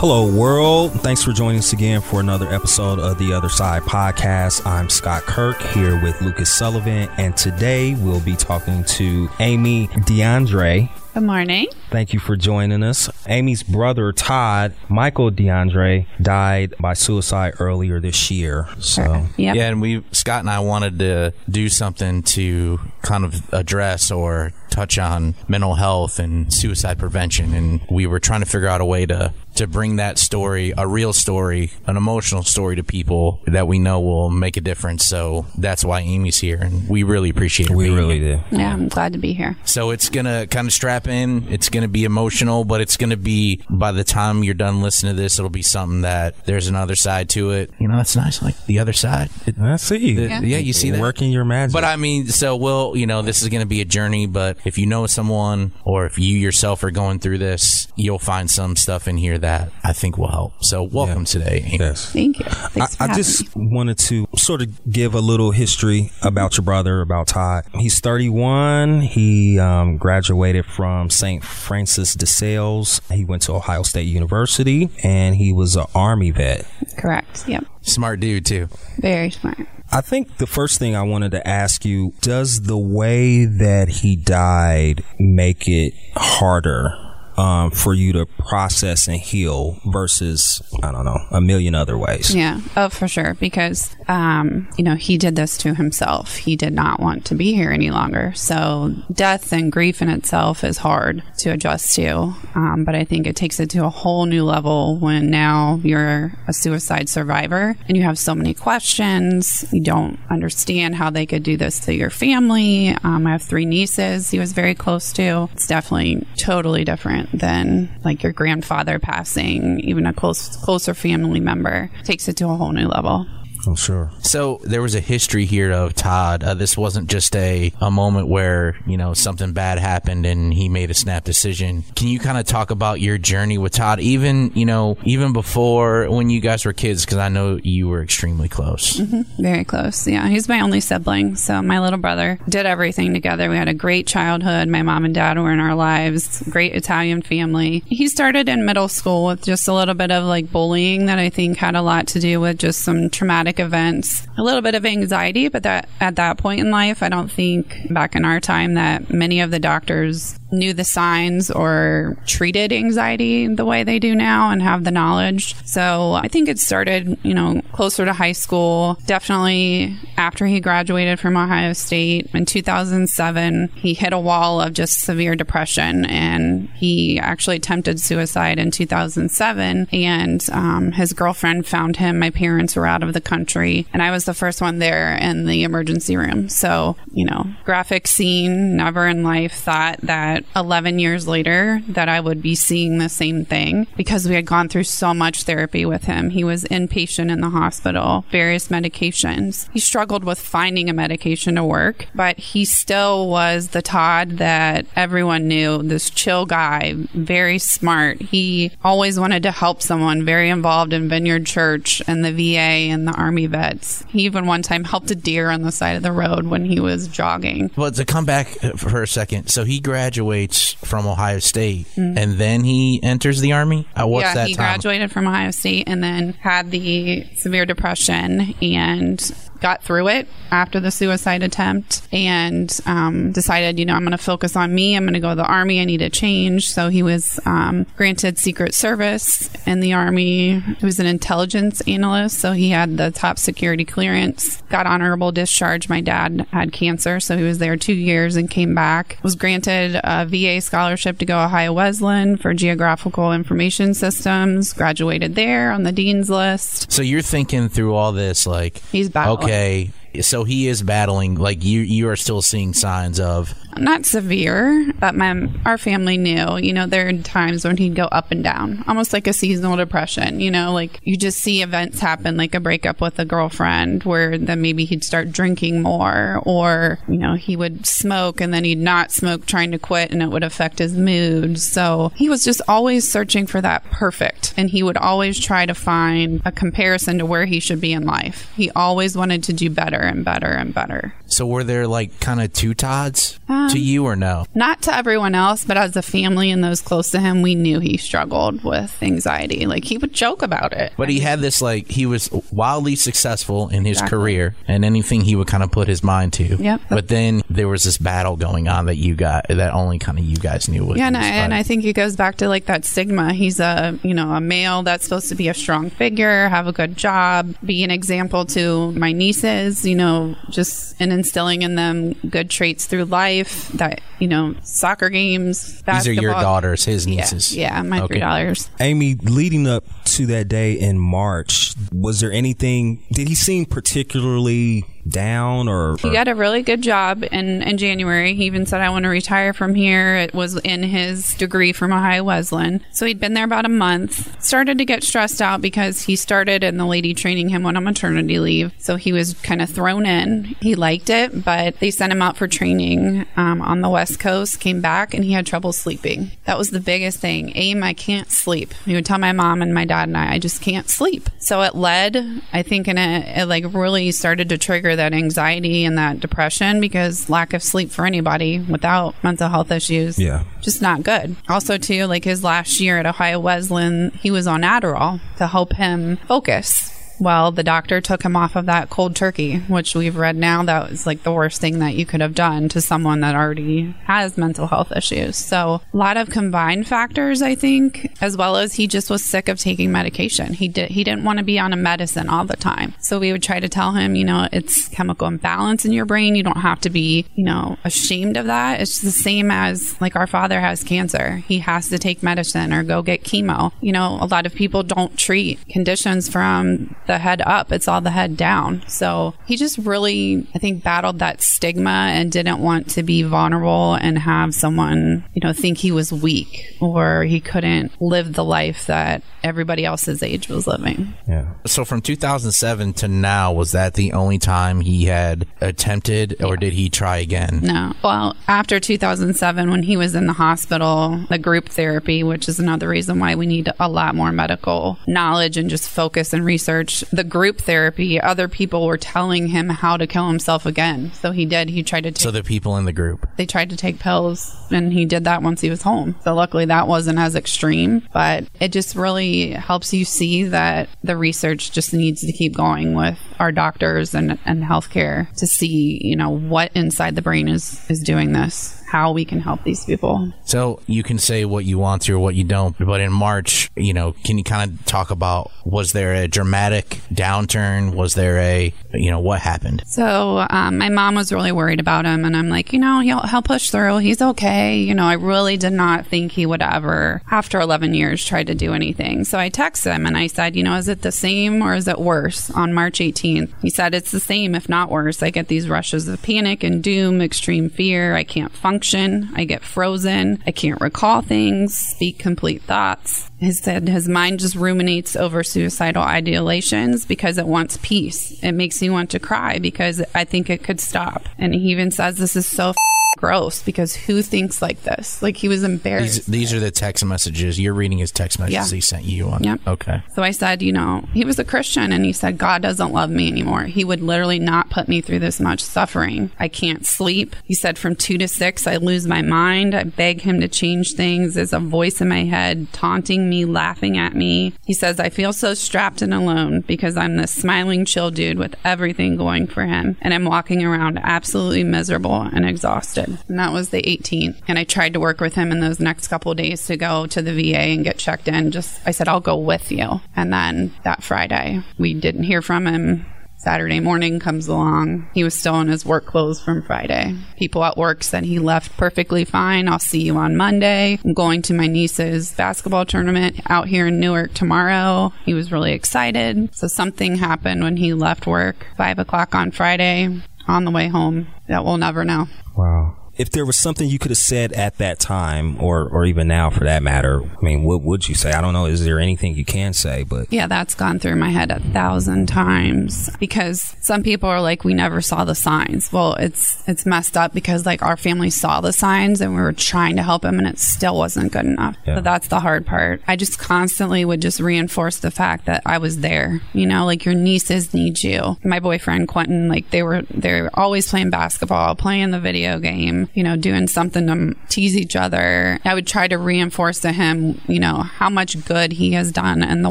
Hello, 0.00 0.30
world. 0.32 0.92
Thanks 1.00 1.24
for 1.24 1.32
joining 1.32 1.58
us 1.58 1.72
again 1.72 2.00
for 2.00 2.20
another 2.20 2.46
episode 2.54 3.00
of 3.00 3.18
the 3.18 3.32
Other 3.32 3.48
Side 3.48 3.82
podcast. 3.82 4.64
I'm 4.64 4.88
Scott 4.88 5.24
Kirk 5.24 5.60
here 5.60 6.00
with 6.00 6.20
Lucas 6.22 6.52
Sullivan, 6.52 7.08
and 7.18 7.36
today 7.36 7.96
we'll 7.96 8.20
be 8.20 8.36
talking 8.36 8.84
to 8.84 9.28
Amie 9.40 9.88
D'Andrea. 10.04 10.88
Good 11.14 11.24
morning. 11.24 11.66
Thank 11.90 12.12
you 12.12 12.20
for 12.20 12.36
joining 12.36 12.84
us. 12.84 13.10
Amie's 13.28 13.64
brother, 13.64 14.12
Todd, 14.12 14.72
Michael 14.88 15.30
D'Andrea, 15.30 16.06
died 16.22 16.74
by 16.78 16.92
suicide 16.92 17.54
earlier 17.58 17.98
this 17.98 18.30
year. 18.30 18.68
So, 18.78 19.26
Yep. 19.36 19.56
Yeah, 19.56 19.68
and 19.68 19.80
we 19.82 20.04
Scott 20.12 20.40
and 20.40 20.50
I 20.50 20.60
wanted 20.60 21.00
to 21.00 21.32
do 21.50 21.68
something 21.68 22.22
to 22.22 22.78
kind 23.02 23.24
of 23.24 23.52
address 23.52 24.12
or 24.12 24.52
touch 24.70 24.96
on 24.96 25.34
mental 25.48 25.74
health 25.74 26.20
and 26.20 26.54
suicide 26.54 27.00
prevention, 27.00 27.52
and 27.52 27.80
we 27.90 28.06
were 28.06 28.20
trying 28.20 28.40
to 28.40 28.46
figure 28.46 28.68
out 28.68 28.80
a 28.80 28.84
way 28.84 29.04
to 29.06 29.32
to 29.58 29.66
bring 29.66 29.96
that 29.96 30.18
story, 30.18 30.72
a 30.76 30.86
real 30.86 31.12
story, 31.12 31.70
an 31.86 31.96
emotional 31.96 32.42
story 32.42 32.76
to 32.76 32.82
people 32.84 33.40
that 33.46 33.66
we 33.68 33.78
know 33.78 34.00
will 34.00 34.30
make 34.30 34.56
a 34.56 34.60
difference. 34.60 35.04
So 35.04 35.46
that's 35.56 35.84
why 35.84 36.00
Amie's 36.00 36.38
here, 36.38 36.58
and 36.60 36.88
we 36.88 37.02
really 37.02 37.30
appreciate 37.30 37.68
her 37.68 37.76
we 37.76 37.84
being 37.84 37.96
really 37.96 38.18
here. 38.18 38.42
did. 38.50 38.58
Yeah, 38.58 38.72
I'm 38.72 38.88
glad 38.88 39.12
to 39.12 39.18
be 39.18 39.32
here. 39.34 39.56
So 39.64 39.90
it's 39.90 40.08
gonna 40.08 40.46
kind 40.46 40.66
of 40.66 40.72
strap 40.72 41.06
in. 41.06 41.46
It's 41.50 41.68
gonna 41.68 41.88
be 41.88 42.04
emotional, 42.04 42.64
but 42.64 42.80
it's 42.80 42.96
gonna 42.96 43.16
be 43.16 43.62
by 43.70 43.92
the 43.92 44.04
time 44.04 44.42
you're 44.44 44.54
done 44.54 44.82
listening 44.82 45.14
to 45.16 45.20
this, 45.22 45.38
it'll 45.38 45.50
be 45.50 45.62
something 45.62 46.02
that 46.02 46.44
there's 46.46 46.68
another 46.68 46.96
side 46.96 47.28
to 47.30 47.50
it. 47.50 47.70
You 47.78 47.88
know, 47.88 47.96
that's 47.96 48.16
nice. 48.16 48.42
Like 48.42 48.64
the 48.66 48.78
other 48.78 48.92
side. 48.92 49.30
It- 49.46 49.58
I 49.60 49.76
see. 49.76 50.14
the- 50.14 50.46
yeah. 50.46 50.58
you 50.58 50.72
see 50.72 50.90
that. 50.90 51.00
Working 51.00 51.30
your 51.30 51.44
magic. 51.44 51.72
But 51.72 51.84
I 51.84 51.96
mean, 51.96 52.26
so 52.28 52.56
we'll, 52.56 52.96
you 52.96 53.06
know, 53.06 53.22
this 53.22 53.42
is 53.42 53.48
going 53.48 53.60
to 53.60 53.66
be 53.66 53.80
a 53.80 53.84
journey, 53.84 54.26
but 54.26 54.56
if 54.64 54.78
you 54.78 54.86
know 54.86 55.06
someone 55.06 55.72
or 55.84 56.06
if 56.06 56.18
you 56.18 56.36
yourself 56.36 56.82
are 56.84 56.90
going 56.90 57.18
through 57.18 57.38
this, 57.38 57.88
you'll 57.96 58.18
find 58.18 58.50
some 58.50 58.76
stuff 58.76 59.08
in 59.08 59.16
here 59.16 59.36
that 59.38 59.47
I 59.84 59.92
think 59.92 60.18
will 60.18 60.28
help. 60.28 60.62
So 60.64 60.82
welcome 60.82 61.20
Yeah. 61.20 61.24
today. 61.24 61.62
Amie. 61.66 61.78
yes. 61.78 62.12
Thank 62.12 62.38
you. 62.40 62.46
I, 62.48 62.86
I 63.00 63.14
just 63.16 63.56
me. 63.56 63.66
wanted 63.74 63.98
to 63.98 64.26
sort 64.36 64.62
of 64.62 64.68
give 64.90 65.14
a 65.14 65.20
little 65.20 65.50
history 65.52 66.10
about 66.22 66.56
your 66.56 66.64
brother, 66.64 67.00
about 67.00 67.28
Todd. 67.28 67.64
He's 67.74 68.00
31. 68.00 69.00
He 69.02 69.58
um, 69.58 69.96
graduated 69.96 70.66
from 70.66 71.10
St. 71.10 71.42
Francis 71.44 72.14
de 72.14 72.26
Sales. 72.26 73.00
He 73.12 73.24
went 73.24 73.42
to 73.42 73.52
Ohio 73.54 73.82
State 73.82 74.02
University 74.08 74.90
and 75.02 75.36
he 75.36 75.52
was 75.52 75.76
an 75.76 75.86
Army 75.94 76.30
vet. 76.30 76.66
correct. 76.96 77.48
Yep. 77.48 77.64
Smart 77.82 78.20
dude 78.20 78.44
too. 78.46 78.68
Very 78.98 79.30
smart. 79.30 79.58
I 79.90 80.02
think 80.02 80.36
the 80.36 80.46
first 80.46 80.78
thing 80.78 80.94
I 80.94 81.02
wanted 81.02 81.30
to 81.30 81.48
ask 81.48 81.86
you 81.86 82.12
does 82.20 82.62
the 82.62 82.76
way 82.76 83.46
that 83.46 83.88
he 83.88 84.16
died 84.16 85.02
make 85.18 85.66
it 85.66 85.94
harder 86.14 86.92
um, 87.38 87.70
for 87.70 87.94
you 87.94 88.12
to 88.14 88.26
process 88.26 89.06
and 89.06 89.16
heal 89.16 89.78
versus, 89.86 90.60
I 90.82 90.90
don't 90.90 91.04
know, 91.04 91.18
a 91.30 91.40
million 91.40 91.74
other 91.74 91.96
ways? 91.96 92.34
Yeah. 92.34 92.60
Oh, 92.76 92.88
for 92.88 93.06
sure. 93.06 93.34
Because, 93.34 93.94
um, 94.08 94.68
you 94.76 94.82
know, 94.82 94.96
he 94.96 95.16
did 95.16 95.36
this 95.36 95.56
to 95.58 95.74
himself. 95.74 96.36
He 96.36 96.56
did 96.56 96.72
not 96.72 96.98
want 96.98 97.24
to 97.26 97.36
be 97.36 97.54
here 97.54 97.70
any 97.70 97.90
longer. 97.90 98.32
So 98.34 98.92
death 99.12 99.52
and 99.52 99.70
grief 99.70 100.02
in 100.02 100.08
itself 100.08 100.64
is 100.64 100.78
hard 100.78 101.22
to 101.38 101.50
adjust 101.50 101.94
to. 101.94 102.34
Um, 102.56 102.82
but 102.84 102.96
I 102.96 103.04
think 103.04 103.28
it 103.28 103.36
takes 103.36 103.60
it 103.60 103.70
to 103.70 103.84
a 103.84 103.90
whole 103.90 104.26
new 104.26 104.44
level 104.44 104.96
when 104.96 105.30
now 105.30 105.80
you're 105.84 106.32
a 106.48 106.52
suicide 106.52 107.08
survivor 107.08 107.76
and 107.86 107.96
you 107.96 108.02
have 108.02 108.18
so 108.18 108.34
many 108.34 108.52
questions. 108.52 109.64
You 109.72 109.82
don't 109.82 110.18
understand 110.28 110.96
how 110.96 111.10
they 111.10 111.24
could 111.24 111.44
do 111.44 111.56
this 111.56 111.78
to 111.80 111.94
your 111.94 112.10
family. 112.10 112.96
Um, 113.04 113.28
I 113.28 113.32
have 113.32 113.42
three 113.42 113.64
nieces 113.64 114.30
he 114.30 114.40
was 114.40 114.52
very 114.52 114.74
close 114.74 115.12
to. 115.12 115.48
It's 115.52 115.68
definitely 115.68 116.26
totally 116.36 116.84
different 116.84 117.27
than 117.32 117.88
like 118.04 118.22
your 118.22 118.32
grandfather 118.32 118.98
passing, 118.98 119.80
even 119.80 120.06
a 120.06 120.12
close 120.12 120.56
closer 120.56 120.94
family 120.94 121.40
member. 121.40 121.90
Takes 122.04 122.28
it 122.28 122.36
to 122.38 122.48
a 122.48 122.56
whole 122.56 122.72
new 122.72 122.88
level. 122.88 123.26
Oh, 123.66 123.74
sure. 123.74 124.10
So 124.22 124.60
there 124.64 124.80
was 124.82 124.94
a 124.94 125.00
history 125.00 125.44
here 125.44 125.72
of 125.72 125.94
Todd. 125.94 126.42
Uh, 126.42 126.54
this 126.54 126.76
wasn't 126.76 127.10
just 127.10 127.34
a, 127.36 127.72
a 127.80 127.90
moment 127.90 128.28
where, 128.28 128.78
you 128.86 128.96
know, 128.96 129.14
something 129.14 129.52
bad 129.52 129.78
happened 129.78 130.26
and 130.26 130.54
he 130.54 130.68
made 130.68 130.90
a 130.90 130.94
snap 130.94 131.24
decision. 131.24 131.84
Can 131.96 132.08
you 132.08 132.18
kind 132.18 132.38
of 132.38 132.46
talk 132.46 132.70
about 132.70 133.00
your 133.00 133.18
journey 133.18 133.58
with 133.58 133.72
Todd, 133.72 134.00
even, 134.00 134.52
you 134.54 134.64
know, 134.64 134.96
even 135.04 135.32
before 135.32 136.08
when 136.10 136.30
you 136.30 136.40
guys 136.40 136.64
were 136.64 136.72
kids? 136.72 137.04
Because 137.04 137.18
I 137.18 137.28
know 137.28 137.58
you 137.62 137.88
were 137.88 138.02
extremely 138.02 138.48
close. 138.48 138.96
Very 139.38 139.64
close. 139.64 140.06
Yeah, 140.06 140.28
he's 140.28 140.48
my 140.48 140.60
only 140.60 140.80
sibling. 140.80 141.36
So 141.36 141.60
my 141.60 141.80
little 141.80 141.98
brother 141.98 142.38
did 142.48 142.64
everything 142.64 143.12
together. 143.12 143.50
We 143.50 143.56
had 143.56 143.68
a 143.68 143.74
great 143.74 144.06
childhood. 144.06 144.68
My 144.68 144.82
mom 144.82 145.04
and 145.04 145.14
dad 145.14 145.38
were 145.38 145.52
in 145.52 145.60
our 145.60 145.74
lives. 145.74 146.42
Great 146.48 146.74
Italian 146.74 147.22
family. 147.22 147.82
He 147.86 148.08
started 148.08 148.48
in 148.48 148.64
middle 148.64 148.88
school 148.88 149.26
with 149.26 149.44
just 149.44 149.68
a 149.68 149.74
little 149.74 149.94
bit 149.94 150.10
of 150.10 150.24
like 150.24 150.50
bullying 150.50 151.06
that 151.06 151.18
I 151.18 151.28
think 151.28 151.58
had 151.58 151.74
a 151.74 151.82
lot 151.82 152.06
to 152.08 152.20
do 152.20 152.40
with 152.40 152.58
just 152.58 152.82
some 152.82 153.10
traumatic 153.10 153.57
events, 153.58 154.26
a 154.36 154.42
little 154.42 154.62
bit 154.62 154.74
of 154.74 154.86
anxiety. 154.86 155.48
But 155.48 155.62
that 155.64 155.88
at 156.00 156.16
that 156.16 156.38
point 156.38 156.60
in 156.60 156.70
life, 156.70 157.02
I 157.02 157.08
don't 157.08 157.30
think 157.30 157.92
back 157.92 158.14
in 158.14 158.24
our 158.24 158.40
time 158.40 158.74
that 158.74 159.12
many 159.12 159.40
of 159.40 159.50
the 159.50 159.58
doctors 159.58 160.37
knew 160.50 160.72
the 160.72 160.84
signs 160.84 161.50
or 161.50 162.16
treated 162.26 162.72
anxiety 162.72 163.46
the 163.46 163.64
way 163.64 163.84
they 163.84 163.98
do 163.98 164.14
now 164.14 164.50
and 164.50 164.62
have 164.62 164.84
the 164.84 164.90
knowledge. 164.90 165.54
So 165.66 166.12
I 166.14 166.28
think 166.28 166.48
it 166.48 166.58
started, 166.58 167.18
you 167.22 167.34
know, 167.34 167.60
closer 167.72 168.04
to 168.04 168.12
high 168.12 168.32
school. 168.32 168.98
Definitely 169.06 169.96
after 170.16 170.46
he 170.46 170.60
graduated 170.60 171.20
from 171.20 171.36
Ohio 171.36 171.72
State 171.72 172.30
in 172.34 172.46
2007, 172.46 173.68
he 173.76 173.94
hit 173.94 174.12
a 174.12 174.18
wall 174.18 174.60
of 174.60 174.72
just 174.72 175.00
severe 175.00 175.36
depression 175.36 176.04
and 176.06 176.68
he 176.70 177.18
actually 177.18 177.56
attempted 177.56 178.00
suicide 178.00 178.58
in 178.58 178.70
2007. 178.70 179.88
And 179.92 180.48
um, 180.52 180.92
his 180.92 181.12
girlfriend 181.12 181.66
found 181.66 181.96
him. 181.96 182.18
My 182.18 182.30
parents 182.30 182.76
were 182.76 182.86
out 182.86 183.02
of 183.02 183.12
the 183.12 183.20
country 183.20 183.86
and 183.92 184.02
I 184.02 184.10
was 184.10 184.24
the 184.24 184.34
first 184.34 184.60
one 184.60 184.78
there 184.78 185.14
in 185.16 185.46
the 185.46 185.62
emergency 185.62 186.16
room. 186.16 186.48
So, 186.48 186.96
you 187.12 187.24
know, 187.24 187.46
graphic 187.64 188.06
scene, 188.06 188.76
never 188.76 189.06
in 189.06 189.22
life 189.22 189.54
thought 189.54 189.98
that 190.02 190.37
11 190.56 190.98
years 190.98 191.26
later 191.26 191.82
that 191.88 192.08
I 192.08 192.20
would 192.20 192.42
be 192.42 192.54
seeing 192.54 192.98
the 192.98 193.08
same 193.08 193.44
thing 193.44 193.86
because 193.96 194.28
we 194.28 194.34
had 194.34 194.46
gone 194.46 194.68
through 194.68 194.84
so 194.84 195.14
much 195.14 195.44
therapy 195.44 195.84
with 195.84 196.04
him. 196.04 196.30
He 196.30 196.44
was 196.44 196.64
inpatient 196.64 197.30
in 197.30 197.40
the 197.40 197.50
hospital, 197.50 198.24
various 198.30 198.68
medications. 198.68 199.68
He 199.72 199.80
struggled 199.80 200.24
with 200.24 200.38
finding 200.38 200.88
a 200.88 200.92
medication 200.92 201.56
to 201.56 201.64
work, 201.64 202.06
but 202.14 202.38
he 202.38 202.64
still 202.64 203.28
was 203.28 203.68
the 203.68 203.82
Todd 203.82 204.38
that 204.38 204.86
everyone 204.96 205.48
knew, 205.48 205.82
this 205.82 206.10
chill 206.10 206.46
guy, 206.46 206.94
very 207.14 207.58
smart. 207.58 208.20
He 208.20 208.72
always 208.84 209.18
wanted 209.18 209.42
to 209.44 209.50
help 209.50 209.82
someone, 209.82 210.24
very 210.24 210.48
involved 210.48 210.92
in 210.92 211.08
Vineyard 211.08 211.46
Church 211.46 212.02
and 212.06 212.24
the 212.24 212.32
VA 212.32 212.90
and 212.90 213.06
the 213.06 213.12
Army 213.12 213.46
vets. 213.46 214.04
He 214.08 214.22
even 214.22 214.46
one 214.46 214.62
time 214.62 214.84
helped 214.84 215.10
a 215.10 215.14
deer 215.14 215.50
on 215.50 215.62
the 215.62 215.72
side 215.72 215.96
of 215.96 216.02
the 216.02 216.12
road 216.12 216.46
when 216.46 216.64
he 216.64 216.80
was 216.80 217.08
jogging. 217.08 217.70
Well, 217.76 217.90
to 217.90 218.04
come 218.04 218.24
back 218.24 218.48
for 218.76 219.02
a 219.02 219.08
second, 219.08 219.48
so 219.48 219.64
he 219.64 219.80
graduates 220.28 220.74
from 220.74 221.06
Ohio 221.06 221.38
State 221.38 221.86
mm-hmm. 221.96 222.18
and 222.18 222.34
then 222.34 222.64
he 222.64 223.00
enters 223.02 223.40
the 223.40 223.52
Army? 223.52 223.86
What's 223.96 224.24
yeah, 224.24 224.34
that 224.34 224.48
he 224.48 224.54
time? 224.54 224.74
graduated 224.74 225.10
from 225.10 225.26
Ohio 225.26 225.50
State 225.50 225.84
and 225.86 226.02
then 226.02 226.34
had 226.34 226.70
the 226.70 227.26
severe 227.34 227.66
depression 227.66 228.54
and 228.60 229.20
got 229.60 229.82
through 229.82 230.08
it 230.08 230.28
after 230.50 230.80
the 230.80 230.90
suicide 230.90 231.42
attempt 231.42 232.02
and 232.12 232.80
um, 232.86 233.32
decided, 233.32 233.78
you 233.78 233.84
know, 233.84 233.94
I'm 233.94 234.02
going 234.02 234.12
to 234.12 234.18
focus 234.18 234.56
on 234.56 234.74
me. 234.74 234.96
I'm 234.96 235.04
going 235.04 235.14
to 235.14 235.20
go 235.20 235.30
to 235.30 235.34
the 235.34 235.44
Army. 235.44 235.80
I 235.80 235.84
need 235.84 236.02
a 236.02 236.10
change. 236.10 236.68
So 236.70 236.88
he 236.88 237.02
was 237.02 237.40
um, 237.44 237.86
granted 237.96 238.38
Secret 238.38 238.74
Service 238.74 239.50
in 239.66 239.80
the 239.80 239.92
Army. 239.92 240.60
He 240.60 240.84
was 240.86 240.98
an 241.00 241.06
intelligence 241.06 241.80
analyst. 241.82 242.38
So 242.38 242.52
he 242.52 242.70
had 242.70 242.96
the 242.96 243.10
top 243.10 243.38
security 243.38 243.84
clearance, 243.84 244.62
got 244.70 244.86
honorable 244.86 245.32
discharge. 245.32 245.88
My 245.88 246.00
dad 246.00 246.46
had 246.52 246.72
cancer. 246.72 247.20
So 247.20 247.36
he 247.36 247.44
was 247.44 247.58
there 247.58 247.76
two 247.76 247.94
years 247.94 248.36
and 248.36 248.50
came 248.50 248.74
back. 248.74 249.18
Was 249.22 249.34
granted 249.34 250.00
a 250.04 250.24
VA 250.26 250.60
scholarship 250.60 251.18
to 251.18 251.24
go 251.26 251.42
Ohio 251.42 251.72
Wesleyan 251.72 252.36
for 252.36 252.54
geographical 252.54 253.32
information 253.32 253.94
systems. 253.94 254.72
Graduated 254.72 255.34
there 255.34 255.72
on 255.72 255.82
the 255.82 255.92
dean's 255.92 256.30
list. 256.30 256.90
So 256.92 257.02
you're 257.02 257.22
thinking 257.22 257.68
through 257.68 257.94
all 257.94 258.12
this, 258.12 258.46
like, 258.46 258.78
He's 258.92 259.08
battling. 259.08 259.38
okay, 259.44 259.47
okay 259.48 259.90
so 260.20 260.44
he 260.44 260.68
is 260.68 260.82
battling 260.82 261.36
like 261.36 261.64
you 261.64 261.80
you 261.80 262.08
are 262.08 262.16
still 262.16 262.42
seeing 262.42 262.74
signs 262.74 263.20
of 263.20 263.54
not 263.76 264.06
severe, 264.06 264.92
but 264.98 265.14
my 265.14 265.48
our 265.64 265.78
family 265.78 266.16
knew. 266.16 266.56
You 266.58 266.72
know, 266.72 266.86
there 266.86 267.08
are 267.08 267.12
times 267.12 267.64
when 267.64 267.76
he'd 267.76 267.94
go 267.94 268.06
up 268.06 268.30
and 268.30 268.42
down, 268.42 268.84
almost 268.86 269.12
like 269.12 269.26
a 269.26 269.32
seasonal 269.32 269.76
depression. 269.76 270.40
You 270.40 270.50
know, 270.50 270.72
like 270.72 270.98
you 271.02 271.16
just 271.16 271.38
see 271.38 271.62
events 271.62 272.00
happen, 272.00 272.36
like 272.36 272.54
a 272.54 272.60
breakup 272.60 273.00
with 273.00 273.18
a 273.18 273.24
girlfriend, 273.24 274.04
where 274.04 274.36
then 274.38 274.60
maybe 274.60 274.84
he'd 274.84 275.04
start 275.04 275.30
drinking 275.30 275.82
more, 275.82 276.42
or 276.44 276.98
you 277.08 277.18
know, 277.18 277.34
he 277.34 277.56
would 277.56 277.86
smoke 277.86 278.40
and 278.40 278.52
then 278.52 278.64
he'd 278.64 278.78
not 278.78 279.12
smoke, 279.12 279.46
trying 279.46 279.70
to 279.72 279.78
quit, 279.78 280.10
and 280.10 280.22
it 280.22 280.30
would 280.30 280.44
affect 280.44 280.78
his 280.78 280.96
mood. 280.96 281.58
So 281.60 282.12
he 282.16 282.28
was 282.28 282.44
just 282.44 282.60
always 282.68 283.10
searching 283.10 283.46
for 283.46 283.60
that 283.60 283.84
perfect, 283.90 284.54
and 284.56 284.70
he 284.70 284.82
would 284.82 284.96
always 284.96 285.38
try 285.38 285.66
to 285.66 285.74
find 285.74 286.42
a 286.44 286.52
comparison 286.52 287.18
to 287.18 287.26
where 287.26 287.44
he 287.44 287.60
should 287.60 287.80
be 287.80 287.92
in 287.92 288.04
life. 288.04 288.50
He 288.56 288.70
always 288.70 289.16
wanted 289.16 289.44
to 289.44 289.52
do 289.52 289.70
better 289.70 290.00
and 290.08 290.24
better 290.24 290.50
and 290.50 290.74
better. 290.74 291.14
So 291.28 291.46
were 291.46 291.64
there 291.64 291.86
like 291.86 292.18
kind 292.20 292.40
of 292.40 292.52
two 292.52 292.74
Todds 292.74 293.38
um, 293.48 293.68
to 293.70 293.78
you 293.78 294.04
or 294.04 294.16
no? 294.16 294.46
Not 294.54 294.82
to 294.82 294.94
everyone 294.94 295.34
else, 295.34 295.64
but 295.64 295.76
as 295.76 295.96
a 295.96 296.02
family 296.02 296.50
and 296.50 296.64
those 296.64 296.80
close 296.80 297.10
to 297.10 297.20
him, 297.20 297.42
we 297.42 297.54
knew 297.54 297.80
he 297.80 297.96
struggled 297.96 298.64
with 298.64 298.96
anxiety. 299.02 299.66
Like 299.66 299.84
he 299.84 299.98
would 299.98 300.12
joke 300.12 300.42
about 300.42 300.72
it. 300.72 300.92
But 300.96 301.08
he 301.08 301.20
had 301.20 301.40
this 301.40 301.60
like 301.60 301.88
he 301.88 302.06
was 302.06 302.30
wildly 302.50 302.96
successful 302.96 303.68
in 303.68 303.84
his 303.84 303.98
exactly. 303.98 304.18
career 304.18 304.56
and 304.66 304.84
anything 304.84 305.20
he 305.20 305.36
would 305.36 305.48
kind 305.48 305.62
of 305.62 305.70
put 305.70 305.88
his 305.88 306.02
mind 306.02 306.32
to. 306.34 306.56
Yep. 306.56 306.80
But 306.88 307.08
then 307.08 307.42
there 307.50 307.68
was 307.68 307.84
this 307.84 307.98
battle 307.98 308.36
going 308.36 308.68
on 308.68 308.86
that 308.86 308.96
you 308.96 309.14
got 309.14 309.46
that 309.48 309.74
only 309.74 309.98
kind 309.98 310.18
of 310.18 310.24
you 310.24 310.36
guys 310.36 310.68
knew. 310.68 310.84
Was. 310.84 310.96
Yeah, 310.96 311.08
and 311.08 311.16
I, 311.16 311.26
and 311.26 311.54
I 311.54 311.62
think 311.62 311.84
it 311.84 311.92
goes 311.92 312.16
back 312.16 312.36
to 312.36 312.48
like 312.48 312.66
that 312.66 312.84
stigma. 312.84 313.32
He's 313.32 313.60
a 313.60 313.98
you 314.02 314.14
know 314.14 314.32
a 314.32 314.40
male 314.40 314.82
that's 314.82 315.04
supposed 315.04 315.28
to 315.28 315.34
be 315.34 315.48
a 315.48 315.54
strong 315.54 315.90
figure, 315.90 316.48
have 316.48 316.66
a 316.66 316.72
good 316.72 316.96
job, 316.96 317.54
be 317.64 317.84
an 317.84 317.90
example 317.90 318.46
to 318.46 318.92
my 318.92 319.12
nieces. 319.12 319.84
You 319.84 319.96
know, 319.96 320.36
just 320.48 321.00
an 321.00 321.12
instilling 321.18 321.62
in 321.62 321.74
them 321.74 322.12
good 322.30 322.48
traits 322.48 322.86
through 322.86 323.04
life 323.04 323.68
that 323.68 324.00
you 324.20 324.28
know 324.28 324.54
soccer 324.62 325.08
games 325.08 325.82
basketball. 325.82 325.94
these 325.96 326.08
are 326.08 326.12
your 326.12 326.32
daughters 326.32 326.84
his 326.84 327.06
nieces 327.06 327.54
yeah, 327.54 327.76
yeah 327.76 327.82
my 327.82 327.98
okay. 327.98 328.06
three 328.06 328.20
daughters 328.20 328.70
amie 328.78 329.16
leading 329.16 329.66
up 329.66 329.84
to 330.04 330.26
that 330.26 330.46
day 330.46 330.72
in 330.72 330.96
march 330.96 331.74
was 331.92 332.20
there 332.20 332.32
anything 332.32 333.02
did 333.12 333.26
he 333.26 333.34
seem 333.34 333.66
particularly 333.66 334.84
down 335.08 335.68
or, 335.68 335.92
or, 335.92 335.96
he 335.98 336.10
got 336.10 336.28
a 336.28 336.34
really 336.34 336.62
good 336.62 336.82
job 336.82 337.24
in, 337.30 337.62
in 337.62 337.78
January. 337.78 338.34
He 338.34 338.44
even 338.44 338.66
said, 338.66 338.80
I 338.80 338.90
want 338.90 339.04
to 339.04 339.08
retire 339.08 339.52
from 339.52 339.74
here. 339.74 340.16
It 340.16 340.34
was 340.34 340.56
in 340.58 340.82
his 340.82 341.34
degree 341.34 341.72
from 341.72 341.92
Ohio 341.92 342.24
Wesleyan. 342.24 342.84
So 342.92 343.06
he'd 343.06 343.20
been 343.20 343.34
there 343.34 343.44
about 343.44 343.64
a 343.64 343.70
month, 343.70 344.42
started 344.44 344.78
to 344.78 344.84
get 344.84 345.02
stressed 345.02 345.40
out 345.40 345.60
because 345.60 346.02
he 346.02 346.16
started 346.16 346.62
and 346.64 346.78
the 346.78 346.86
lady 346.86 347.14
training 347.14 347.48
him 347.48 347.62
went 347.62 347.76
on 347.76 347.84
maternity 347.84 348.38
leave. 348.38 348.72
So 348.78 348.96
he 348.96 349.12
was 349.12 349.34
kind 349.34 349.62
of 349.62 349.70
thrown 349.70 350.06
in. 350.06 350.56
He 350.60 350.74
liked 350.74 351.10
it, 351.10 351.44
but 351.44 351.78
they 351.80 351.90
sent 351.90 352.12
him 352.12 352.22
out 352.22 352.36
for 352.36 352.48
training 352.48 353.26
um, 353.36 353.62
on 353.62 353.80
the 353.80 353.88
West 353.88 354.20
Coast, 354.20 354.60
came 354.60 354.80
back 354.80 355.14
and 355.14 355.24
he 355.24 355.32
had 355.32 355.46
trouble 355.46 355.72
sleeping. 355.72 356.32
That 356.44 356.58
was 356.58 356.70
the 356.70 356.80
biggest 356.80 357.20
thing. 357.20 357.52
Aim, 357.54 357.82
I 357.82 357.94
can't 357.94 358.30
sleep. 358.30 358.74
He 358.84 358.94
would 358.94 359.06
tell 359.06 359.18
my 359.18 359.32
mom 359.32 359.62
and 359.62 359.74
my 359.74 359.84
dad 359.84 360.08
and 360.08 360.16
I, 360.16 360.34
I 360.34 360.38
just 360.38 360.60
can't 360.60 360.88
sleep. 360.88 361.30
So 361.38 361.62
it 361.62 361.74
led, 361.74 362.42
I 362.52 362.62
think, 362.62 362.88
in 362.88 362.98
a, 362.98 363.42
it 363.42 363.46
like 363.46 363.64
really 363.72 364.10
started 364.12 364.48
to 364.50 364.58
trigger 364.58 364.96
that 364.98 365.14
anxiety 365.14 365.84
and 365.84 365.96
that 365.98 366.20
depression 366.20 366.80
because 366.80 367.28
lack 367.30 367.54
of 367.54 367.62
sleep 367.62 367.90
for 367.90 368.06
anybody 368.06 368.60
without 368.60 369.14
mental 369.24 369.48
health 369.48 369.70
issues. 369.70 370.18
Yeah. 370.18 370.44
Just 370.60 370.82
not 370.82 371.02
good. 371.02 371.36
Also, 371.48 371.78
too, 371.78 372.04
like 372.04 372.24
his 372.24 372.44
last 372.44 372.80
year 372.80 372.98
at 372.98 373.06
Ohio 373.06 373.40
Wesleyan, 373.40 374.10
he 374.10 374.30
was 374.30 374.46
on 374.46 374.62
Adderall 374.62 375.20
to 375.38 375.46
help 375.46 375.72
him 375.72 376.18
focus 376.28 376.94
well, 377.20 377.50
the 377.52 377.62
doctor 377.62 378.00
took 378.00 378.22
him 378.22 378.36
off 378.36 378.56
of 378.56 378.66
that 378.66 378.90
cold 378.90 379.16
turkey, 379.16 379.58
which 379.60 379.94
we've 379.94 380.16
read 380.16 380.36
now 380.36 380.62
that 380.64 380.90
was 380.90 381.06
like 381.06 381.22
the 381.22 381.32
worst 381.32 381.60
thing 381.60 381.78
that 381.80 381.94
you 381.94 382.06
could 382.06 382.20
have 382.20 382.34
done 382.34 382.68
to 382.70 382.80
someone 382.80 383.20
that 383.20 383.34
already 383.34 383.94
has 384.04 384.38
mental 384.38 384.66
health 384.66 384.92
issues. 384.94 385.36
So, 385.36 385.80
a 385.92 385.96
lot 385.96 386.16
of 386.16 386.30
combined 386.30 386.86
factors, 386.86 387.42
I 387.42 387.54
think, 387.54 388.12
as 388.20 388.36
well 388.36 388.56
as 388.56 388.74
he 388.74 388.86
just 388.86 389.10
was 389.10 389.24
sick 389.24 389.48
of 389.48 389.58
taking 389.58 389.92
medication. 389.92 390.52
He 390.52 390.68
did 390.68 390.90
he 390.90 391.04
didn't 391.04 391.24
want 391.24 391.38
to 391.38 391.44
be 391.44 391.58
on 391.58 391.72
a 391.72 391.76
medicine 391.76 392.28
all 392.28 392.44
the 392.44 392.56
time. 392.56 392.94
So, 393.00 393.18
we 393.18 393.32
would 393.32 393.42
try 393.42 393.60
to 393.60 393.68
tell 393.68 393.92
him, 393.92 394.14
you 394.14 394.24
know, 394.24 394.48
it's 394.52 394.88
chemical 394.88 395.26
imbalance 395.26 395.84
in 395.84 395.92
your 395.92 396.06
brain. 396.06 396.34
You 396.34 396.42
don't 396.42 396.58
have 396.58 396.80
to 396.82 396.90
be, 396.90 397.26
you 397.34 397.44
know, 397.44 397.76
ashamed 397.84 398.36
of 398.36 398.46
that. 398.46 398.80
It's 398.80 399.00
the 399.00 399.10
same 399.10 399.50
as 399.50 400.00
like 400.00 400.16
our 400.16 400.26
father 400.26 400.60
has 400.60 400.84
cancer. 400.84 401.36
He 401.48 401.58
has 401.58 401.88
to 401.88 401.98
take 401.98 402.22
medicine 402.22 402.72
or 402.72 402.82
go 402.82 403.02
get 403.02 403.24
chemo. 403.24 403.72
You 403.80 403.92
know, 403.92 404.18
a 404.20 404.26
lot 404.26 404.46
of 404.46 404.54
people 404.54 404.82
don't 404.82 405.16
treat 405.16 405.58
conditions 405.68 406.28
from 406.28 406.94
the 407.08 407.18
head 407.18 407.42
up, 407.44 407.72
it's 407.72 407.88
all 407.88 408.00
the 408.00 408.10
head 408.10 408.36
down. 408.36 408.84
So 408.86 409.34
he 409.46 409.56
just 409.56 409.78
really, 409.78 410.46
I 410.54 410.58
think, 410.58 410.84
battled 410.84 411.18
that 411.18 411.42
stigma 411.42 411.90
and 411.90 412.30
didn't 412.30 412.60
want 412.60 412.90
to 412.90 413.02
be 413.02 413.22
vulnerable 413.22 413.94
and 413.94 414.18
have 414.18 414.54
someone, 414.54 415.24
you 415.34 415.40
know, 415.42 415.52
think 415.52 415.78
he 415.78 415.90
was 415.90 416.12
weak 416.12 416.76
or 416.80 417.24
he 417.24 417.40
couldn't 417.40 418.00
live 418.00 418.34
the 418.34 418.44
life 418.44 418.86
that 418.86 419.22
everybody 419.42 419.84
else's 419.84 420.22
age 420.22 420.48
was 420.48 420.66
living. 420.66 421.14
Yeah. 421.26 421.54
So 421.66 421.84
from 421.84 422.02
2007 422.02 422.92
to 422.94 423.08
now, 423.08 423.52
was 423.52 423.72
that 423.72 423.94
the 423.94 424.12
only 424.12 424.38
time 424.38 424.82
he 424.82 425.06
had 425.06 425.46
attempted 425.62 426.42
or 426.42 426.54
yeah. 426.54 426.60
did 426.60 426.72
he 426.74 426.90
try 426.90 427.16
again? 427.16 427.60
No. 427.62 427.94
Well, 428.04 428.36
after 428.46 428.78
2007, 428.78 429.70
when 429.70 429.82
he 429.82 429.96
was 429.96 430.14
in 430.14 430.26
the 430.26 430.34
hospital, 430.34 431.24
the 431.30 431.38
group 431.38 431.70
therapy, 431.70 432.22
which 432.22 432.48
is 432.48 432.60
another 432.60 432.88
reason 432.88 433.18
why 433.18 433.34
we 433.34 433.46
need 433.46 433.72
a 433.80 433.88
lot 433.88 434.14
more 434.14 434.30
medical 434.30 434.98
knowledge 435.06 435.56
and 435.56 435.70
just 435.70 435.88
focus 435.88 436.34
and 436.34 436.44
research 436.44 436.97
the 437.12 437.24
group 437.24 437.58
therapy, 437.58 438.20
other 438.20 438.48
people 438.48 438.86
were 438.86 438.98
telling 438.98 439.48
him 439.48 439.68
how 439.68 439.96
to 439.96 440.06
kill 440.06 440.28
himself 440.28 440.66
again. 440.66 441.12
So 441.14 441.30
he 441.30 441.44
did. 441.44 441.68
He 441.68 441.82
tried 441.82 442.04
to 442.04 442.12
take. 442.12 442.22
So 442.22 442.30
the 442.30 442.42
people 442.42 442.76
in 442.76 442.84
the 442.84 442.92
group. 442.92 443.28
They 443.36 443.46
tried 443.46 443.70
to 443.70 443.76
take 443.76 443.98
pills, 443.98 444.54
and 444.70 444.92
he 444.92 445.04
did 445.04 445.24
that 445.24 445.42
once 445.42 445.60
he 445.60 445.70
was 445.70 445.82
home. 445.82 446.16
So 446.24 446.34
luckily 446.34 446.66
that 446.66 446.88
wasn't 446.88 447.18
as 447.18 447.34
extreme, 447.34 448.06
but 448.12 448.44
it 448.60 448.72
just 448.72 448.96
really 448.96 449.50
helps 449.50 449.92
you 449.92 450.04
see 450.04 450.44
that 450.44 450.88
the 451.02 451.16
research 451.16 451.72
just 451.72 451.92
needs 451.92 452.22
to 452.22 452.32
keep 452.32 452.54
going 452.54 452.94
with 452.94 453.18
our 453.38 453.52
doctors 453.52 454.14
and 454.14 454.38
and 454.44 454.62
healthcare 454.62 455.32
to 455.36 455.46
see 455.46 456.00
you 456.02 456.16
know 456.16 456.30
what 456.30 456.72
inside 456.74 457.14
the 457.14 457.22
brain 457.22 457.48
is 457.48 457.80
is 457.88 458.00
doing 458.00 458.32
this 458.32 458.77
how 458.88 459.12
we 459.12 459.24
can 459.24 459.40
help 459.40 459.62
these 459.64 459.84
people. 459.84 460.32
So 460.44 460.80
you 460.86 461.02
can 461.02 461.18
say 461.18 461.44
what 461.44 461.66
you 461.66 461.78
want 461.78 462.02
to 462.02 462.14
or 462.14 462.18
what 462.18 462.34
you 462.34 462.44
don't, 462.44 462.76
but 462.78 463.00
in 463.02 463.12
March, 463.12 463.70
you 463.76 463.92
know, 463.92 464.12
can 464.24 464.38
you 464.38 464.44
kind 464.44 464.70
of 464.70 464.86
talk 464.86 465.10
about 465.10 465.50
was 465.64 465.92
there 465.92 466.14
a 466.14 466.26
dramatic 466.26 467.00
downturn? 467.12 467.94
Was 467.94 468.14
there 468.14 468.38
a, 468.38 468.72
you 468.94 469.10
know, 469.10 469.20
what 469.20 469.40
happened? 469.40 469.82
So 469.86 470.46
um, 470.48 470.78
my 470.78 470.88
mom 470.88 471.16
was 471.16 471.32
really 471.32 471.52
worried 471.52 471.80
about 471.80 472.06
him, 472.06 472.24
and 472.24 472.34
I'm 472.34 472.48
like, 472.48 472.72
you 472.72 472.78
know, 472.78 473.00
he'll, 473.00 473.20
he'll 473.26 473.42
push 473.42 473.68
through. 473.68 473.98
He's 473.98 474.22
okay. 474.22 474.78
You 474.78 474.94
know, 474.94 475.04
I 475.04 475.14
really 475.14 475.58
did 475.58 475.74
not 475.74 476.06
think 476.06 476.32
he 476.32 476.46
would 476.46 476.62
ever, 476.62 477.20
after 477.30 477.60
11 477.60 477.92
years, 477.92 478.24
try 478.24 478.42
to 478.42 478.54
do 478.54 478.72
anything. 478.72 479.24
So 479.24 479.38
I 479.38 479.50
texted 479.50 479.94
him 479.94 480.06
and 480.06 480.16
I 480.16 480.28
said, 480.28 480.56
you 480.56 480.62
know, 480.62 480.76
is 480.76 480.88
it 480.88 481.02
the 481.02 481.12
same 481.12 481.60
or 481.62 481.74
is 481.74 481.88
it 481.88 481.98
worse 481.98 482.50
on 482.50 482.72
March 482.72 483.00
18th? 483.00 483.52
He 483.60 483.68
said, 483.68 483.94
it's 483.94 484.12
the 484.12 484.20
same, 484.20 484.54
if 484.54 484.66
not 484.66 484.90
worse. 484.90 485.22
I 485.22 485.28
get 485.28 485.48
these 485.48 485.68
rushes 485.68 486.08
of 486.08 486.22
panic 486.22 486.64
and 486.64 486.82
doom, 486.82 487.20
extreme 487.20 487.68
fear. 487.68 488.14
I 488.14 488.24
can't 488.24 488.52
function 488.52 488.77
function. 488.78 489.28
I 489.34 489.44
get 489.44 489.64
frozen. 489.64 490.40
I 490.46 490.52
can't 490.52 490.80
recall 490.80 491.20
things, 491.20 491.76
speak 491.76 492.20
complete 492.20 492.62
thoughts. 492.62 493.28
He 493.40 493.50
said 493.50 493.88
his 493.88 494.08
mind 494.08 494.38
just 494.38 494.54
ruminates 494.54 495.16
over 495.16 495.42
suicidal 495.42 496.04
ideations 496.04 497.06
because 497.06 497.38
it 497.38 497.46
wants 497.48 497.76
peace. 497.82 498.38
It 498.40 498.52
makes 498.52 498.80
me 498.80 498.88
want 498.88 499.10
to 499.10 499.18
cry 499.18 499.58
because 499.58 500.00
I 500.14 500.22
think 500.22 500.48
it 500.48 500.62
could 500.62 500.78
stop. 500.78 501.24
And 501.38 501.54
he 501.54 501.72
even 501.72 501.90
says 501.90 502.18
this 502.18 502.36
is 502.36 502.46
so 502.46 502.72
gross 503.16 503.62
because 503.62 503.94
who 503.94 504.22
thinks 504.22 504.60
like 504.60 504.82
this? 504.82 505.22
Like 505.22 505.36
he 505.36 505.48
was 505.48 505.62
embarrassed. 505.62 506.26
These, 506.26 506.26
these 506.26 506.52
are 506.52 506.60
the 506.60 506.70
text 506.70 507.04
messages. 507.04 507.58
You're 507.58 507.74
reading 507.74 507.98
his 507.98 508.12
text 508.12 508.38
messages 508.38 508.70
yeah. 508.70 508.74
he 508.74 508.80
sent 508.80 509.04
you 509.04 509.28
on. 509.28 509.44
Yep. 509.44 509.60
Okay. 509.66 510.02
So 510.14 510.22
I 510.22 510.30
said, 510.30 510.62
you 510.62 510.72
know, 510.72 511.06
he 511.12 511.24
was 511.24 511.38
a 511.38 511.44
Christian 511.44 511.92
and 511.92 512.04
he 512.04 512.12
said, 512.12 512.38
God 512.38 512.62
doesn't 512.62 512.92
love 512.92 513.10
me 513.10 513.28
anymore. 513.28 513.64
He 513.64 513.84
would 513.84 514.02
literally 514.02 514.38
not 514.38 514.70
put 514.70 514.88
me 514.88 515.00
through 515.00 515.20
this 515.20 515.40
much 515.40 515.60
suffering. 515.60 516.30
I 516.38 516.48
can't 516.48 516.86
sleep. 516.86 517.34
He 517.44 517.54
said, 517.54 517.78
from 517.78 517.96
two 517.96 518.18
to 518.18 518.28
six, 518.28 518.66
I 518.66 518.76
lose 518.76 519.06
my 519.06 519.22
mind. 519.22 519.74
I 519.74 519.84
beg 519.84 520.22
him 520.22 520.40
to 520.40 520.48
change 520.48 520.94
things. 520.94 521.34
There's 521.34 521.52
a 521.52 521.60
voice 521.60 522.00
in 522.00 522.08
my 522.08 522.24
head 522.24 522.72
taunting 522.72 523.28
me, 523.28 523.44
laughing 523.44 523.98
at 523.98 524.14
me. 524.14 524.52
He 524.66 524.74
says, 524.74 525.00
I 525.00 525.08
feel 525.08 525.32
so 525.32 525.54
strapped 525.54 526.02
and 526.02 526.14
alone 526.14 526.60
because 526.62 526.96
I'm 526.96 527.16
this 527.16 527.32
smiling, 527.32 527.84
chill 527.84 528.10
dude 528.10 528.38
with 528.38 528.54
everything 528.64 529.16
going 529.16 529.46
for 529.46 529.64
him. 529.64 529.96
And 530.00 530.14
I'm 530.14 530.24
walking 530.24 530.64
around 530.64 530.98
absolutely 531.02 531.64
miserable 531.64 532.22
and 532.22 532.46
exhausted 532.48 532.97
and 532.98 533.38
that 533.38 533.52
was 533.52 533.70
the 533.70 533.82
18th. 533.82 534.40
And 534.48 534.58
I 534.58 534.64
tried 534.64 534.92
to 534.94 535.00
work 535.00 535.20
with 535.20 535.34
him 535.34 535.52
in 535.52 535.60
those 535.60 535.80
next 535.80 536.08
couple 536.08 536.34
days 536.34 536.66
to 536.66 536.76
go 536.76 537.06
to 537.06 537.22
the 537.22 537.32
VA 537.32 537.58
and 537.58 537.84
get 537.84 537.98
checked 537.98 538.28
in. 538.28 538.50
Just 538.50 538.80
I 538.86 538.90
said 538.90 539.08
I'll 539.08 539.20
go 539.20 539.36
with 539.36 539.70
you. 539.70 540.00
And 540.16 540.32
then 540.32 540.74
that 540.84 541.02
Friday, 541.02 541.62
we 541.78 541.94
didn't 541.94 542.24
hear 542.24 542.42
from 542.42 542.66
him 542.66 543.06
Saturday 543.38 543.78
morning 543.78 544.18
comes 544.18 544.48
along. 544.48 545.08
He 545.14 545.22
was 545.22 545.32
still 545.32 545.60
in 545.60 545.68
his 545.68 545.86
work 545.86 546.06
clothes 546.06 546.40
from 546.40 546.64
Friday. 546.64 547.14
People 547.36 547.62
at 547.62 547.76
work 547.76 548.02
said 548.02 548.24
he 548.24 548.40
left 548.40 548.76
perfectly 548.76 549.24
fine. 549.24 549.68
I'll 549.68 549.78
see 549.78 550.02
you 550.02 550.16
on 550.16 550.36
Monday. 550.36 550.98
I'm 551.04 551.14
going 551.14 551.42
to 551.42 551.54
my 551.54 551.68
niece's 551.68 552.32
basketball 552.32 552.84
tournament 552.84 553.40
out 553.48 553.68
here 553.68 553.86
in 553.86 554.00
Newark 554.00 554.34
tomorrow. 554.34 555.12
He 555.24 555.34
was 555.34 555.52
really 555.52 555.72
excited. 555.72 556.52
So 556.52 556.66
something 556.66 557.14
happened 557.14 557.62
when 557.62 557.76
he 557.76 557.94
left 557.94 558.26
work, 558.26 558.66
five 558.76 558.98
o'clock 558.98 559.36
on 559.36 559.52
Friday, 559.52 560.20
on 560.48 560.64
the 560.64 560.72
way 560.72 560.88
home 560.88 561.28
that 561.46 561.64
we'll 561.64 561.76
never 561.76 562.04
know. 562.04 562.26
Wow 562.58 562.97
if 563.18 563.30
there 563.30 563.44
was 563.44 563.58
something 563.58 563.88
you 563.88 563.98
could 563.98 564.10
have 564.10 564.18
said 564.18 564.52
at 564.52 564.78
that 564.78 564.98
time 564.98 565.60
or 565.62 565.88
or 565.88 566.04
even 566.04 566.28
now 566.28 566.50
for 566.50 566.64
that 566.64 566.82
matter 566.82 567.22
i 567.22 567.44
mean 567.44 567.64
what 567.64 567.82
would 567.82 568.08
you 568.08 568.14
say? 568.14 568.32
I 568.32 568.40
don't 568.40 568.52
know. 568.52 568.66
Is 568.66 568.84
there 568.84 568.98
anything 568.98 569.34
you 569.34 569.44
can 569.44 569.72
say? 569.72 570.04
But 570.04 570.32
yeah 570.32 570.46
that's 570.46 570.74
gone 570.74 570.98
through 570.98 571.16
my 571.16 571.30
head 571.30 571.50
a 571.50 571.60
thousand 571.60 572.26
times 572.26 573.10
because 573.18 573.76
some 573.80 574.02
people 574.02 574.28
are 574.28 574.40
like 574.40 574.64
we 574.64 574.74
never 574.74 575.00
saw 575.00 575.24
the 575.24 575.34
signs. 575.34 575.92
Well 575.92 576.14
it's 576.14 576.66
it's 576.68 576.86
messed 576.86 577.16
up 577.16 577.32
because 577.32 577.66
like 577.66 577.82
our 577.82 577.96
family 577.96 578.30
saw 578.30 578.60
the 578.60 578.72
signs 578.72 579.20
and 579.20 579.34
we 579.34 579.40
were 579.40 579.52
trying 579.52 579.96
to 579.96 580.02
help 580.02 580.24
him 580.24 580.38
and 580.38 580.46
it 580.46 580.58
still 580.58 580.96
wasn't 580.96 581.32
good 581.32 581.46
enough. 581.46 581.76
Yeah. 581.86 581.96
but 581.96 582.04
that's 582.04 582.28
the 582.28 582.40
hard 582.40 582.66
part. 582.66 583.02
I 583.08 583.16
just 583.16 583.38
constantly 583.38 584.04
would 584.04 584.22
just 584.22 584.40
reinforce 584.40 584.98
the 584.98 585.10
fact 585.10 585.46
that 585.46 585.62
i 585.64 585.78
was 585.78 585.98
there 586.00 586.40
you 586.52 586.66
know 586.66 586.84
like 586.84 587.04
your 587.04 587.14
nieces 587.14 587.72
need 587.74 588.02
you. 588.02 588.36
My 588.44 588.60
boyfriend 588.60 589.08
quentin 589.08 589.48
like 589.48 589.70
they 589.70 589.82
were 589.82 590.02
they 590.02 590.42
were 590.42 590.50
always 590.54 590.88
playing 590.88 591.10
basketball 591.10 591.74
playing 591.74 592.10
the 592.10 592.20
video 592.20 592.58
game 592.58 593.07
you 593.14 593.22
know, 593.22 593.36
doing 593.36 593.66
something 593.68 594.06
to 594.06 594.36
tease 594.48 594.76
each 594.76 594.96
other. 594.96 595.58
I 595.64 595.74
would 595.74 595.86
try 595.86 596.08
to 596.08 596.18
reinforce 596.18 596.80
to 596.80 596.92
him, 596.92 597.40
you 597.46 597.60
know, 597.60 597.82
how 597.82 598.08
much 598.10 598.44
good 598.44 598.72
he 598.72 598.92
has 598.92 599.12
done 599.12 599.42
in 599.42 599.62
the 599.62 599.70